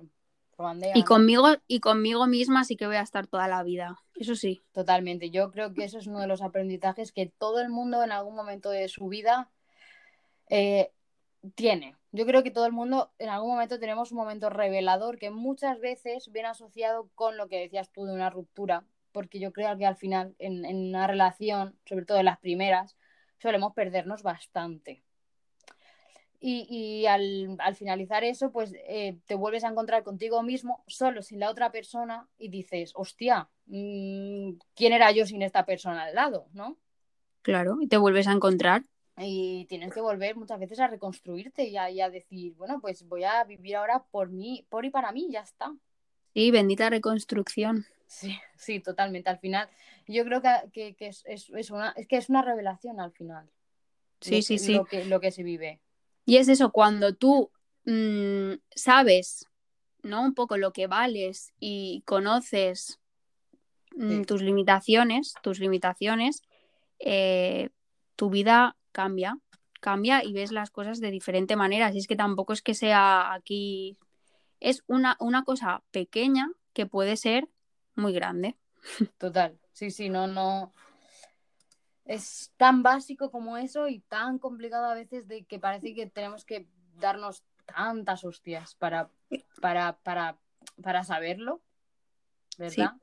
por 0.55 0.65
bandera. 0.65 0.97
y 0.97 1.01
¿no? 1.01 1.05
conmigo 1.05 1.47
y 1.67 1.79
conmigo 1.81 2.27
misma 2.27 2.63
sí 2.63 2.77
que 2.77 2.87
voy 2.87 2.95
a 2.95 3.01
estar 3.01 3.27
toda 3.27 3.47
la 3.49 3.61
vida, 3.63 3.99
eso 4.15 4.35
sí. 4.35 4.61
Totalmente. 4.71 5.31
Yo 5.31 5.51
creo 5.51 5.73
que 5.73 5.83
eso 5.83 5.97
es 5.97 6.07
uno 6.07 6.19
de 6.21 6.27
los 6.27 6.41
aprendizajes 6.41 7.11
que 7.11 7.25
todo 7.25 7.59
el 7.59 7.67
mundo 7.69 8.03
en 8.03 8.11
algún 8.13 8.35
momento 8.35 8.69
de 8.69 8.87
su 8.87 9.07
vida 9.09 9.49
eh, 10.49 10.91
tiene. 11.55 11.95
Yo 12.13 12.25
creo 12.25 12.43
que 12.43 12.51
todo 12.51 12.65
el 12.65 12.73
mundo 12.73 13.11
en 13.19 13.29
algún 13.29 13.51
momento 13.51 13.79
tenemos 13.79 14.11
un 14.11 14.17
momento 14.17 14.49
revelador 14.49 15.17
que 15.17 15.31
muchas 15.31 15.79
veces 15.79 16.29
viene 16.31 16.49
asociado 16.49 17.09
con 17.15 17.37
lo 17.37 17.47
que 17.47 17.59
decías 17.59 17.89
tú 17.91 18.05
de 18.05 18.13
una 18.13 18.29
ruptura, 18.29 18.85
porque 19.13 19.39
yo 19.39 19.53
creo 19.53 19.77
que 19.77 19.85
al 19.85 19.95
final 19.95 20.35
en, 20.37 20.65
una 20.89 21.07
relación, 21.07 21.77
sobre 21.85 22.05
todo 22.05 22.19
en 22.19 22.25
las 22.25 22.39
primeras, 22.39 22.97
solemos 23.39 23.73
perdernos 23.73 24.23
bastante. 24.23 25.03
Y, 26.43 27.05
al 27.05 27.75
finalizar 27.75 28.23
eso, 28.23 28.51
pues 28.51 28.73
eh, 28.87 29.19
te 29.27 29.35
vuelves 29.35 29.63
a 29.63 29.69
encontrar 29.69 30.03
contigo 30.03 30.41
mismo, 30.41 30.83
solo 30.87 31.21
sin 31.21 31.39
la 31.39 31.51
otra 31.51 31.71
persona, 31.71 32.27
y 32.39 32.49
dices, 32.49 32.93
hostia, 32.95 33.47
mm, 33.67 34.53
¿quién 34.73 34.93
era 34.93 35.11
yo 35.11 35.27
sin 35.27 35.43
esta 35.43 35.67
persona 35.67 36.05
al 36.05 36.15
lado? 36.15 36.47
¿No? 36.53 36.77
Claro, 37.43 37.77
y 37.79 37.87
te 37.87 37.97
vuelves 37.97 38.27
a 38.27 38.31
encontrar. 38.31 38.83
Y 39.17 39.65
tienes 39.65 39.93
que 39.93 40.01
volver 40.01 40.35
muchas 40.35 40.59
veces 40.59 40.79
a 40.79 40.87
reconstruirte 40.87 41.65
y 41.65 41.77
a, 41.77 41.89
y 41.91 42.01
a 42.01 42.09
decir, 42.09 42.53
bueno, 42.55 42.79
pues 42.81 43.07
voy 43.07 43.23
a 43.23 43.43
vivir 43.43 43.75
ahora 43.75 44.03
por 44.09 44.29
mí, 44.29 44.65
por 44.69 44.85
y 44.85 44.89
para 44.89 45.11
mí, 45.11 45.27
ya 45.29 45.41
está. 45.41 45.75
Sí, 46.33 46.49
bendita 46.49 46.89
reconstrucción. 46.89 47.85
Sí, 48.07 48.35
sí, 48.57 48.79
totalmente. 48.79 49.29
Al 49.29 49.39
final, 49.39 49.69
yo 50.07 50.23
creo 50.25 50.41
que, 50.41 50.49
que- 50.73 50.95
que 50.95 51.07
es, 51.07 51.23
es- 51.25 51.49
es 51.49 51.69
una, 51.71 51.91
es 51.97 52.07
que 52.07 52.17
es 52.17 52.29
una 52.29 52.41
revelación 52.41 52.99
al 52.99 53.11
final. 53.11 53.49
Sí, 54.21 54.37
lo 54.37 54.41
sí, 54.41 54.57
sí. 54.59 54.73
Lo 54.73 54.85
que, 54.85 55.05
lo 55.05 55.19
que 55.19 55.31
se 55.31 55.43
vive. 55.43 55.81
Y 56.25 56.37
es 56.37 56.47
eso, 56.47 56.71
cuando 56.71 57.13
tú 57.15 57.51
mm, 57.85 58.53
sabes, 58.75 59.45
¿no? 60.03 60.23
Un 60.23 60.33
poco 60.33 60.57
lo 60.57 60.71
que 60.71 60.87
vales 60.87 61.53
y 61.59 62.01
conoces 62.05 62.99
mm, 63.95 64.19
Sí. 64.19 64.25
tus 64.25 64.41
limitaciones, 64.41 65.33
tus 65.43 65.59
limitaciones, 65.59 66.41
eh, 66.99 67.69
tu 68.15 68.29
vida 68.29 68.77
cambia, 68.91 69.37
cambia 69.79 70.23
y 70.23 70.33
ves 70.33 70.51
las 70.51 70.71
cosas 70.71 70.99
de 70.99 71.11
diferente 71.11 71.55
manera. 71.55 71.87
Así 71.87 71.99
es 71.99 72.07
que 72.07 72.15
tampoco 72.15 72.53
es 72.53 72.61
que 72.61 72.73
sea 72.73 73.33
aquí, 73.33 73.97
es 74.59 74.83
una, 74.87 75.17
una 75.19 75.43
cosa 75.43 75.83
pequeña 75.91 76.51
que 76.73 76.85
puede 76.85 77.17
ser 77.17 77.49
muy 77.95 78.13
grande. 78.13 78.55
Total. 79.17 79.59
Sí, 79.73 79.91
sí, 79.91 80.09
no, 80.09 80.27
no. 80.27 80.71
Es 82.05 82.51
tan 82.57 82.83
básico 82.83 83.31
como 83.31 83.57
eso 83.57 83.87
y 83.87 83.99
tan 83.99 84.37
complicado 84.37 84.85
a 84.85 84.95
veces 84.95 85.27
de 85.27 85.43
que 85.45 85.59
parece 85.59 85.93
que 85.93 86.07
tenemos 86.07 86.45
que 86.45 86.67
darnos 86.99 87.43
tantas 87.65 88.23
hostias 88.23 88.75
para, 88.75 89.09
para, 89.61 89.97
para, 89.99 90.37
para 90.81 91.03
saberlo. 91.03 91.61
¿Verdad? 92.57 92.93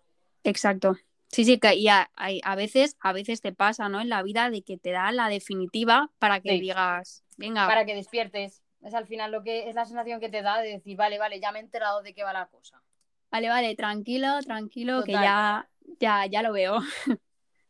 Exacto. 0.45 0.97
Sí, 1.31 1.45
sí, 1.45 1.59
que 1.59 1.75
y 1.77 1.89
a, 1.89 2.11
a- 2.17 2.57
veces, 2.57 2.97
a 3.01 3.13
veces 3.13 3.41
te 3.41 3.53
pasa, 3.53 3.89
¿no? 3.89 4.01
En 4.01 4.09
la 4.09 4.23
vida 4.23 4.51
de 4.51 4.63
que 4.63 4.79
te 4.79 4.91
da 4.91 5.13
la 5.13 5.29
definitiva 5.29 6.11
para 6.19 6.41
que 6.41 6.53
Sí. 6.53 6.61
digas, 6.61 7.23
venga, 7.37 7.67
Para 7.67 7.85
que 7.85 7.95
despiertes. 7.95 8.63
Es 8.83 8.95
al 8.95 9.07
final 9.07 9.33
lo 9.33 9.43
que 9.43 9.69
es 9.69 9.75
la 9.75 9.85
sensación 9.85 10.21
que 10.21 10.29
te 10.29 10.41
da 10.43 10.61
de 10.61 10.69
decir, 10.71 10.97
vale, 10.97 11.19
vale, 11.19 11.41
ya 11.41 11.53
me 11.53 11.59
he 11.59 11.63
enterado 11.63 12.03
de 12.03 12.15
qué 12.15 12.23
va 12.23 12.33
la 12.33 12.47
cosa. 12.47 12.83
vale, 13.31 13.49
vale, 13.49 13.75
tranquilo, 13.77 14.41
tranquilo, 14.43 15.05
que 15.05 15.13
ya, 15.13 15.69
ya, 16.01 16.27
ya 16.27 16.43
lo 16.43 16.53
veo. 16.53 16.79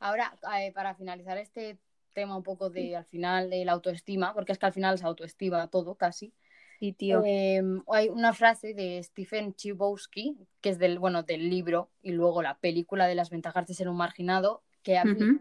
Ahora, 0.01 0.37
eh, 0.61 0.73
para 0.73 0.95
finalizar 0.95 1.39
este 1.39 1.79
tema 2.15 2.37
un 2.37 2.43
poco 2.43 2.71
de 2.71 2.97
al 2.97 3.05
final 3.05 3.51
de 3.51 3.65
la 3.65 3.73
autoestima, 3.73 4.33
porque 4.35 4.53
es 4.53 4.59
que 4.59 4.67
al 4.67 4.73
final 4.73 4.95
es 4.95 5.03
autoestima 5.05 5.69
todo 5.69 5.95
casi. 5.97 6.33
Sí, 6.79 6.93
tío. 6.93 7.23
Eh, 7.25 7.61
hay 7.93 8.09
una 8.09 8.33
frase 8.33 8.73
de 8.73 9.03
Stephen 9.03 9.55
Chbosky, 9.55 10.37
que 10.61 10.71
es 10.71 10.79
del, 10.79 10.99
bueno, 10.99 11.25
del 11.25 11.51
libro 11.51 11.91
y 12.03 12.13
luego 12.13 12.41
la 12.41 12.59
película 12.59 13.07
de 13.09 13.17
las 13.17 13.31
ventajas 13.31 13.67
de 13.67 13.75
ser 13.75 13.89
un 13.89 13.97
marginado, 13.97 14.63
que 14.83 14.97
a 14.97 15.05
mí, 15.05 15.41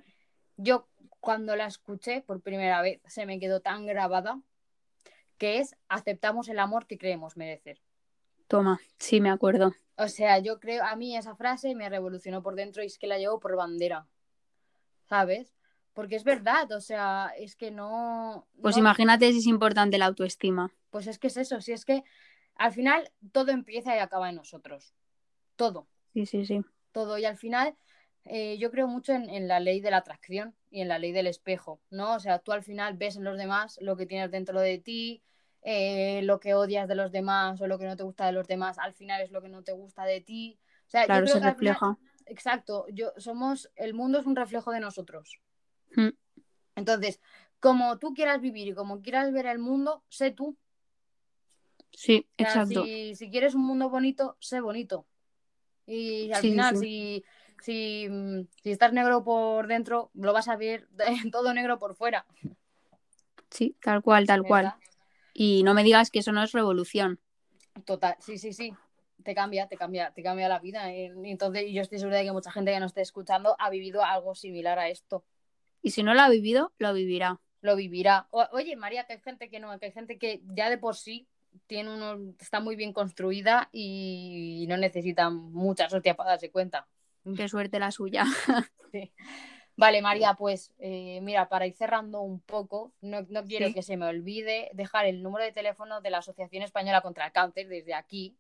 yo 0.57 0.87
cuando 1.19 1.55
la 1.55 1.67
escuché 1.67 2.21
por 2.21 2.41
primera 2.41 2.81
vez 2.81 3.01
se 3.05 3.25
me 3.27 3.39
quedó 3.39 3.59
tan 3.59 3.85
grabada, 3.85 4.41
que 5.37 5.59
es 5.59 5.75
aceptamos 5.87 6.49
el 6.49 6.57
amor 6.57 6.87
que 6.87 6.97
creemos 6.97 7.37
merecer. 7.37 7.79
Toma, 8.47 8.79
sí, 8.97 9.21
me 9.21 9.29
acuerdo. 9.29 9.73
O 9.97 10.07
sea, 10.07 10.39
yo 10.39 10.59
creo, 10.59 10.83
a 10.83 10.95
mí 10.95 11.15
esa 11.17 11.35
frase 11.35 11.75
me 11.75 11.87
revolucionó 11.89 12.41
por 12.41 12.55
dentro 12.55 12.81
y 12.81 12.87
es 12.87 12.97
que 12.97 13.05
la 13.07 13.19
llevo 13.19 13.39
por 13.39 13.55
bandera, 13.55 14.07
¿sabes? 15.07 15.53
Porque 15.93 16.15
es 16.15 16.23
verdad, 16.23 16.71
o 16.71 16.81
sea, 16.81 17.31
es 17.37 17.55
que 17.55 17.69
no... 17.71 18.47
Pues 18.61 18.75
no- 18.75 18.79
imagínate 18.81 19.31
si 19.31 19.39
es 19.39 19.45
importante 19.47 19.97
la 19.97 20.05
autoestima. 20.05 20.71
Pues 20.97 21.05
es 21.05 21.19
que 21.19 21.27
es 21.27 21.37
eso, 21.37 21.61
si 21.61 21.73
es 21.73 21.85
que 21.85 22.03
al 22.55 22.71
final 22.73 23.11
todo 23.31 23.51
empieza 23.51 23.95
y 23.95 23.99
acaba 23.99 24.29
en 24.29 24.35
nosotros. 24.35 24.95
Todo, 25.55 25.87
Sí, 26.11 26.25
sí, 26.25 26.43
sí. 26.43 26.61
todo. 26.91 27.19
Y 27.19 27.25
al 27.25 27.37
final 27.37 27.75
eh, 28.25 28.57
yo 28.57 28.71
creo 28.71 28.87
mucho 28.87 29.13
en, 29.13 29.29
en 29.29 29.47
la 29.47 29.59
ley 29.59 29.79
de 29.79 29.91
la 29.91 29.97
atracción 29.97 30.55
y 30.71 30.81
en 30.81 30.87
la 30.87 30.97
ley 30.97 31.11
del 31.11 31.27
espejo, 31.27 31.79
¿no? 31.91 32.15
O 32.15 32.19
sea, 32.19 32.39
tú 32.39 32.51
al 32.51 32.63
final 32.63 32.97
ves 32.97 33.15
en 33.15 33.25
los 33.25 33.37
demás 33.37 33.77
lo 33.79 33.95
que 33.95 34.07
tienes 34.07 34.31
dentro 34.31 34.59
de 34.59 34.79
ti, 34.79 35.21
eh, 35.61 36.23
lo 36.23 36.39
que 36.39 36.55
odias 36.55 36.87
de 36.87 36.95
los 36.95 37.11
demás 37.11 37.61
o 37.61 37.67
lo 37.67 37.77
que 37.77 37.85
no 37.85 37.95
te 37.95 38.01
gusta 38.01 38.25
de 38.25 38.31
los 38.31 38.47
demás, 38.47 38.79
al 38.79 38.95
final 38.95 39.21
es 39.21 39.29
lo 39.29 39.43
que 39.43 39.49
no 39.49 39.61
te 39.63 39.73
gusta 39.73 40.03
de 40.03 40.21
ti. 40.21 40.57
O 40.87 40.89
sea, 40.89 41.01
yo 41.03 41.05
Claro, 41.05 41.25
creo 41.25 41.35
se 41.35 41.41
que 41.41 41.45
al 41.45 41.55
final- 41.57 41.73
refleja. 41.75 41.97
exacto, 42.25 42.87
yo 42.91 43.13
somos, 43.17 43.69
el 43.75 43.93
mundo 43.93 44.17
es 44.19 44.25
un 44.25 44.35
reflejo 44.35 44.71
de 44.71 44.79
nosotros. 44.79 45.39
Mm. 45.95 46.09
Entonces, 46.75 47.19
como 47.59 47.99
tú 47.99 48.15
quieras 48.15 48.41
vivir 48.41 48.67
y 48.69 48.73
como 48.73 49.03
quieras 49.03 49.31
ver 49.31 49.45
el 49.45 49.59
mundo, 49.59 50.03
sé 50.09 50.31
tú. 50.31 50.57
Sí, 51.97 52.27
O 52.39 52.43
sea, 52.43 52.53
exacto. 52.53 52.83
Si, 52.83 53.15
si 53.15 53.31
quieres 53.31 53.55
un 53.55 53.65
mundo 53.65 53.89
bonito, 53.89 54.37
sé 54.39 54.61
bonito. 54.61 55.07
Y 55.87 56.31
al 56.31 56.41
Sí, 56.41 56.51
final, 56.51 56.77
sí. 56.77 56.85
si, 56.85 57.23
si, 57.63 58.07
mm, 58.09 58.41
si 58.61 58.71
estás 58.71 58.93
negro 58.93 59.23
por 59.23 59.67
dentro, 59.67 60.11
lo 60.13 60.31
vas 60.33 60.47
a 60.47 60.55
ver 60.57 60.87
todo 61.31 61.53
negro 61.53 61.79
por 61.79 61.95
fuera. 61.95 62.25
Sí, 63.49 63.75
tal 63.81 64.01
cual, 64.01 64.27
tal 64.27 64.43
cual. 64.43 64.73
Y 65.33 65.63
no 65.63 65.73
me 65.73 65.83
digas 65.83 66.11
que 66.11 66.19
eso 66.19 66.31
no 66.31 66.43
es 66.43 66.51
revolución. 66.51 67.19
Total, 67.85 68.15
sí, 68.19 68.37
sí, 68.37 68.53
sí. 68.53 68.73
Te 69.23 69.33
cambia, 69.33 69.67
te 69.67 69.77
cambia, 69.77 70.11
te 70.11 70.21
cambia 70.21 70.47
la 70.47 70.59
vida. 70.59 70.93
Y 70.93 71.05
entonces, 71.31 71.65
yo 71.71 71.81
estoy 71.81 71.97
segura 71.99 72.17
de 72.17 72.25
que 72.25 72.31
mucha 72.31 72.51
gente 72.51 72.71
que 72.71 72.79
nos 72.79 72.91
esté 72.91 73.01
escuchando 73.01 73.55
ha 73.59 73.69
vivido 73.69 74.03
algo 74.03 74.35
similar 74.35 74.77
a 74.77 74.89
esto. 74.89 75.25
Y 75.81 75.91
si 75.91 76.03
no 76.03 76.13
lo 76.13 76.21
ha 76.21 76.29
vivido, 76.29 76.73
lo 76.77 76.93
vivirá. 76.93 77.39
Lo 77.61 77.75
vivirá. 77.75 78.27
O- 78.31 78.47
oye, 78.51 78.75
María, 78.75 79.05
que 79.05 79.13
hay 79.13 79.19
gente 79.19 79.49
que 79.49 79.59
no, 79.59 79.77
que 79.79 79.87
hay 79.87 79.91
gente 79.91 80.17
que 80.17 80.41
ya 80.55 80.69
de 80.69 80.77
por 80.77 80.95
sí 80.95 81.27
tiene 81.67 81.93
uno, 81.93 82.33
está 82.39 82.59
muy 82.59 82.75
bien 82.75 82.93
construida 82.93 83.69
y 83.71 84.65
no 84.69 84.77
necesita 84.77 85.29
muchas 85.29 85.93
hostias 85.93 86.15
para 86.15 86.31
darse 86.31 86.51
cuenta. 86.51 86.87
Qué 87.35 87.47
suerte 87.49 87.79
la 87.79 87.91
suya. 87.91 88.25
Sí. 88.91 89.11
Vale, 89.75 90.01
María, 90.01 90.33
pues 90.35 90.73
eh, 90.79 91.19
mira, 91.21 91.49
para 91.49 91.67
ir 91.67 91.73
cerrando 91.75 92.21
un 92.21 92.39
poco, 92.39 92.93
no, 93.01 93.21
no 93.29 93.43
quiero 93.43 93.67
Sí. 93.67 93.73
que 93.73 93.83
se 93.83 93.97
me 93.97 94.05
olvide 94.07 94.69
dejar 94.73 95.05
el 95.05 95.21
número 95.21 95.43
de 95.43 95.51
teléfono 95.51 95.99
de 96.01 96.09
la 96.09 96.19
Asociación 96.19 96.63
Española 96.63 97.01
contra 97.01 97.25
el 97.25 97.31
Cáncer 97.33 97.67
desde 97.67 97.93
aquí, 97.93 98.37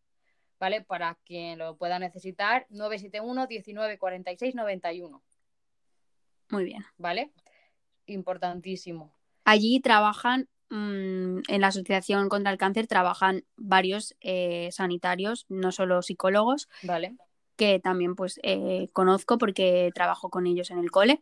¿vale? 0.57 0.81
Para 0.81 1.15
quien 1.25 1.59
lo 1.59 1.75
pueda 1.77 1.99
necesitar, 1.99 2.65
971 2.69 3.45
19 3.45 3.99
46 3.99 4.55
91, 4.55 5.21
Muy 6.49 6.63
bien. 6.63 6.83
¿vale? 6.97 7.31
Importantísimo. 8.05 9.13
Allí 9.43 9.79
trabajan, 9.81 10.47
mm, 10.69 11.39
en 11.47 11.61
la 11.61 11.67
Asociación 11.67 12.29
contra 12.29 12.51
el 12.51 12.57
Cáncer, 12.57 12.87
trabajan 12.87 13.43
varios 13.55 14.15
eh, 14.21 14.69
sanitarios, 14.71 15.45
no 15.49 15.71
solo 15.71 16.01
psicólogos, 16.01 16.69
¿Vale? 16.83 17.15
que 17.55 17.79
también 17.79 18.15
pues 18.15 18.39
eh, 18.43 18.87
conozco 18.93 19.37
porque 19.37 19.91
trabajo 19.95 20.29
con 20.29 20.45
ellos 20.45 20.69
en 20.71 20.79
el 20.79 20.91
cole. 20.91 21.21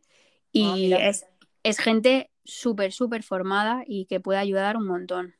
Y 0.51 0.93
Ah, 0.93 0.97
es, 0.99 1.25
es 1.63 1.79
gente 1.79 2.29
súper, 2.43 2.91
súper 2.91 3.23
formada 3.23 3.83
y 3.87 4.05
que 4.05 4.19
puede 4.19 4.39
ayudar 4.39 4.77
un 4.77 4.87
montón. 4.87 5.35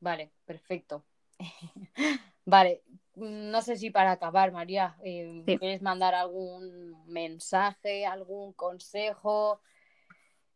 Vale, 0.00 0.30
perfecto. 0.44 1.04
vale, 2.44 2.82
no 3.14 3.62
sé 3.62 3.76
si 3.76 3.90
para 3.90 4.12
acabar, 4.12 4.52
María, 4.52 4.96
eh, 5.02 5.42
Sí. 5.46 5.58
¿quieres 5.58 5.82
mandar 5.82 6.14
algún 6.14 7.04
mensaje, 7.06 8.06
algún 8.06 8.52
consejo, 8.52 9.60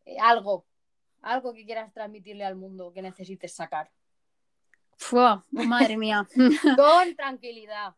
eh, 0.05 0.17
algo, 0.21 0.65
algo 1.23 1.53
que 1.53 1.65
quieras 1.65 1.91
transmitirle 1.93 2.45
al 2.45 2.55
mundo 2.55 2.91
que 2.93 3.01
necesites 3.01 3.53
sacar? 3.53 3.89
Fua, 4.97 5.43
madre 5.51 5.97
mía. 5.97 6.27
Con 6.77 7.15
tranquilidad. 7.15 7.95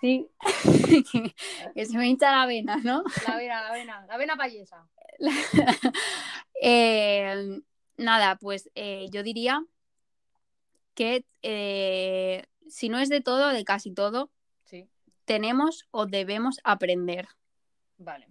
Sí. 0.00 0.28
que 1.74 1.86
se 1.86 1.96
me 1.96 2.08
hincha 2.08 2.30
la 2.30 2.46
vena, 2.46 2.76
¿no? 2.78 3.04
La 3.26 3.36
vena, 3.36 3.62
la 3.62 3.72
vena, 3.72 4.06
la 4.06 4.16
vena 4.16 4.36
payesa. 4.36 4.88
Eh, 6.64 7.60
nada, 7.96 8.36
pues 8.36 8.70
eh, 8.76 9.08
yo 9.10 9.24
diría 9.24 9.64
que 10.94 11.26
eh, 11.42 12.46
si 12.68 12.88
no 12.88 13.00
es 13.00 13.08
de 13.08 13.20
todo, 13.20 13.48
de 13.48 13.64
casi 13.64 13.92
todo, 13.92 14.30
Sí, 14.66 14.88
tenemos 15.24 15.88
o 15.90 16.06
debemos 16.06 16.60
aprender, 16.62 17.26
vale. 17.98 18.28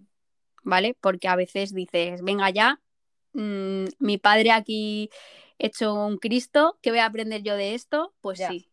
¿vale? 0.62 0.96
Porque 0.98 1.28
a 1.28 1.36
veces 1.36 1.74
dices, 1.74 2.22
venga 2.22 2.48
ya, 2.48 2.80
mm, 3.34 3.84
mi 3.98 4.18
padre 4.18 4.52
aquí 4.52 5.10
hecho 5.58 5.94
un 5.94 6.18
Cristo, 6.18 6.78
¿qué 6.82 6.90
voy 6.90 6.98
a 7.00 7.06
aprender 7.06 7.42
yo 7.42 7.56
de 7.56 7.74
esto? 7.74 8.14
Pues 8.20 8.38
Ya. 8.40 8.48
sí, 8.48 8.70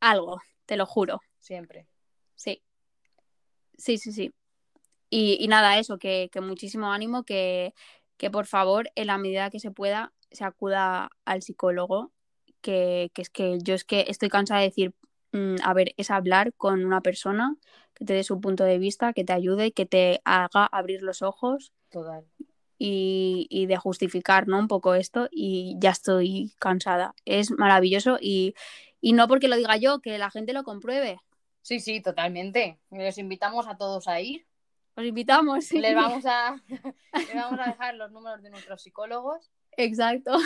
algo, 0.00 0.40
te 0.66 0.76
lo 0.76 0.86
juro, 0.86 1.20
Siempre. 1.38 1.86
sí. 2.34 2.62
Sí, 3.76 3.98
sí, 3.98 4.12
sí. 4.12 4.32
Y, 5.10 5.36
y 5.40 5.48
nada, 5.48 5.78
eso, 5.78 5.98
que, 5.98 6.28
que 6.32 6.40
muchísimo 6.40 6.92
ánimo, 6.92 7.24
que, 7.24 7.74
que 8.16 8.30
por 8.30 8.46
favor, 8.46 8.90
en 8.94 9.08
la 9.08 9.18
medida 9.18 9.50
que 9.50 9.60
se 9.60 9.70
pueda, 9.70 10.12
se 10.30 10.44
acuda 10.44 11.10
al 11.24 11.42
psicólogo, 11.42 12.12
que, 12.60 13.10
que 13.14 13.22
es 13.22 13.30
que 13.30 13.58
yo 13.62 13.74
es 13.74 13.84
que 13.84 14.06
estoy 14.08 14.28
cansada 14.28 14.60
de 14.60 14.66
decir, 14.68 14.94
mm, 15.32 15.56
a 15.62 15.74
ver, 15.74 15.94
es 15.96 16.10
hablar 16.10 16.52
con 16.54 16.84
una 16.84 17.00
persona 17.00 17.56
que 17.94 18.04
te 18.04 18.14
dé 18.14 18.24
su 18.24 18.40
punto 18.40 18.64
de 18.64 18.78
vista, 18.78 19.12
que 19.12 19.24
te 19.24 19.32
ayude, 19.32 19.72
que 19.72 19.86
te 19.86 20.20
haga 20.24 20.66
abrir 20.66 21.02
los 21.02 21.22
ojos 21.22 21.72
Total. 21.90 22.24
Y, 22.84 23.46
y 23.50 23.66
de 23.66 23.76
justificar, 23.76 24.46
¿no? 24.48 24.58
Un 24.58 24.68
poco 24.68 24.94
esto 24.94 25.28
y 25.30 25.76
ya 25.78 25.90
estoy 25.90 26.52
cansada. 26.58 27.14
Es 27.24 27.50
maravilloso 27.50 28.18
y, 28.20 28.54
y 29.00 29.12
no 29.12 29.26
porque 29.28 29.48
lo 29.48 29.56
diga 29.56 29.76
yo, 29.76 30.00
que 30.00 30.18
la 30.18 30.30
gente 30.30 30.52
lo 30.52 30.64
compruebe. 30.64 31.20
Sí, 31.62 31.80
sí, 31.80 32.00
totalmente. 32.02 32.78
Les 32.90 33.16
invitamos 33.18 33.66
a 33.68 33.76
todos 33.76 34.06
a 34.08 34.20
ir. 34.20 34.46
Os 34.96 35.04
invitamos. 35.04 35.64
sí. 35.64 35.78
Les 35.80 35.94
vamos 35.94 36.24
a, 36.26 36.60
les 37.14 37.34
vamos 37.34 37.58
a 37.60 37.66
dejar 37.70 37.94
los 37.94 38.12
números 38.12 38.42
de 38.42 38.50
nuestros 38.50 38.82
psicólogos. 38.82 39.50
Exacto. 39.76 40.36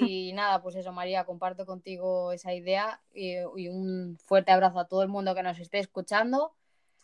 Y 0.00 0.32
nada, 0.32 0.62
pues 0.62 0.74
eso, 0.76 0.92
María, 0.92 1.24
comparto 1.26 1.66
contigo 1.66 2.32
esa 2.32 2.54
idea 2.54 3.02
y, 3.12 3.34
y 3.56 3.68
un 3.68 4.16
fuerte 4.24 4.50
abrazo 4.50 4.78
a 4.78 4.88
todo 4.88 5.02
el 5.02 5.08
mundo 5.08 5.34
que 5.34 5.42
nos 5.42 5.58
esté 5.58 5.78
escuchando, 5.78 6.54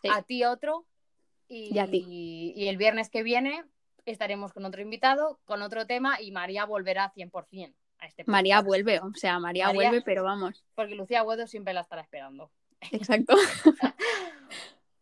Sí. 0.01 0.09
a 0.13 0.23
ti 0.23 0.45
otro. 0.45 0.87
Y, 1.49 1.75
Y 1.75 1.79
a 1.79 1.87
ti. 1.87 2.53
y 2.57 2.69
el 2.69 2.79
viernes 2.79 3.11
que 3.11 3.23
viene 3.23 3.65
estaremos 4.13 4.53
con 4.53 4.65
otro 4.65 4.83
invitado, 4.83 5.41
con 5.45 5.63
otro 5.63 5.87
tema 5.87 6.21
y 6.21 6.31
María 6.31 6.65
volverá 6.67 7.13
100% 7.15 7.75
a 7.99 8.07
este 8.07 8.25
María 8.27 8.57
podcast, 8.57 8.67
vuelve, 8.67 9.01
o 9.01 9.13
sea, 9.15 9.39
María, 9.39 9.67
María- 9.67 9.91
vuelve, 9.91 10.03
pero 10.03 10.25
vamos. 10.25 10.65
Porque 10.75 10.95
Lucía 10.95 11.23
Guedo 11.25 11.47
siempre 11.47 11.75
la 11.75 11.81
estará 11.81 12.03
esperando. 12.03 12.51
Exacto. 12.93 13.35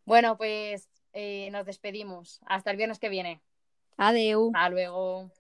Bueno, 0.05 0.37
pues 0.37 0.89
eh, 1.13 1.49
nos 1.53 1.65
despedimos. 1.65 2.41
Hasta 2.47 2.71
el 2.73 2.77
viernes 2.77 2.99
que 2.99 3.09
viene. 3.09 3.41
Adeu. 3.97 4.51
Hasta 4.55 4.69
luego. 4.69 5.31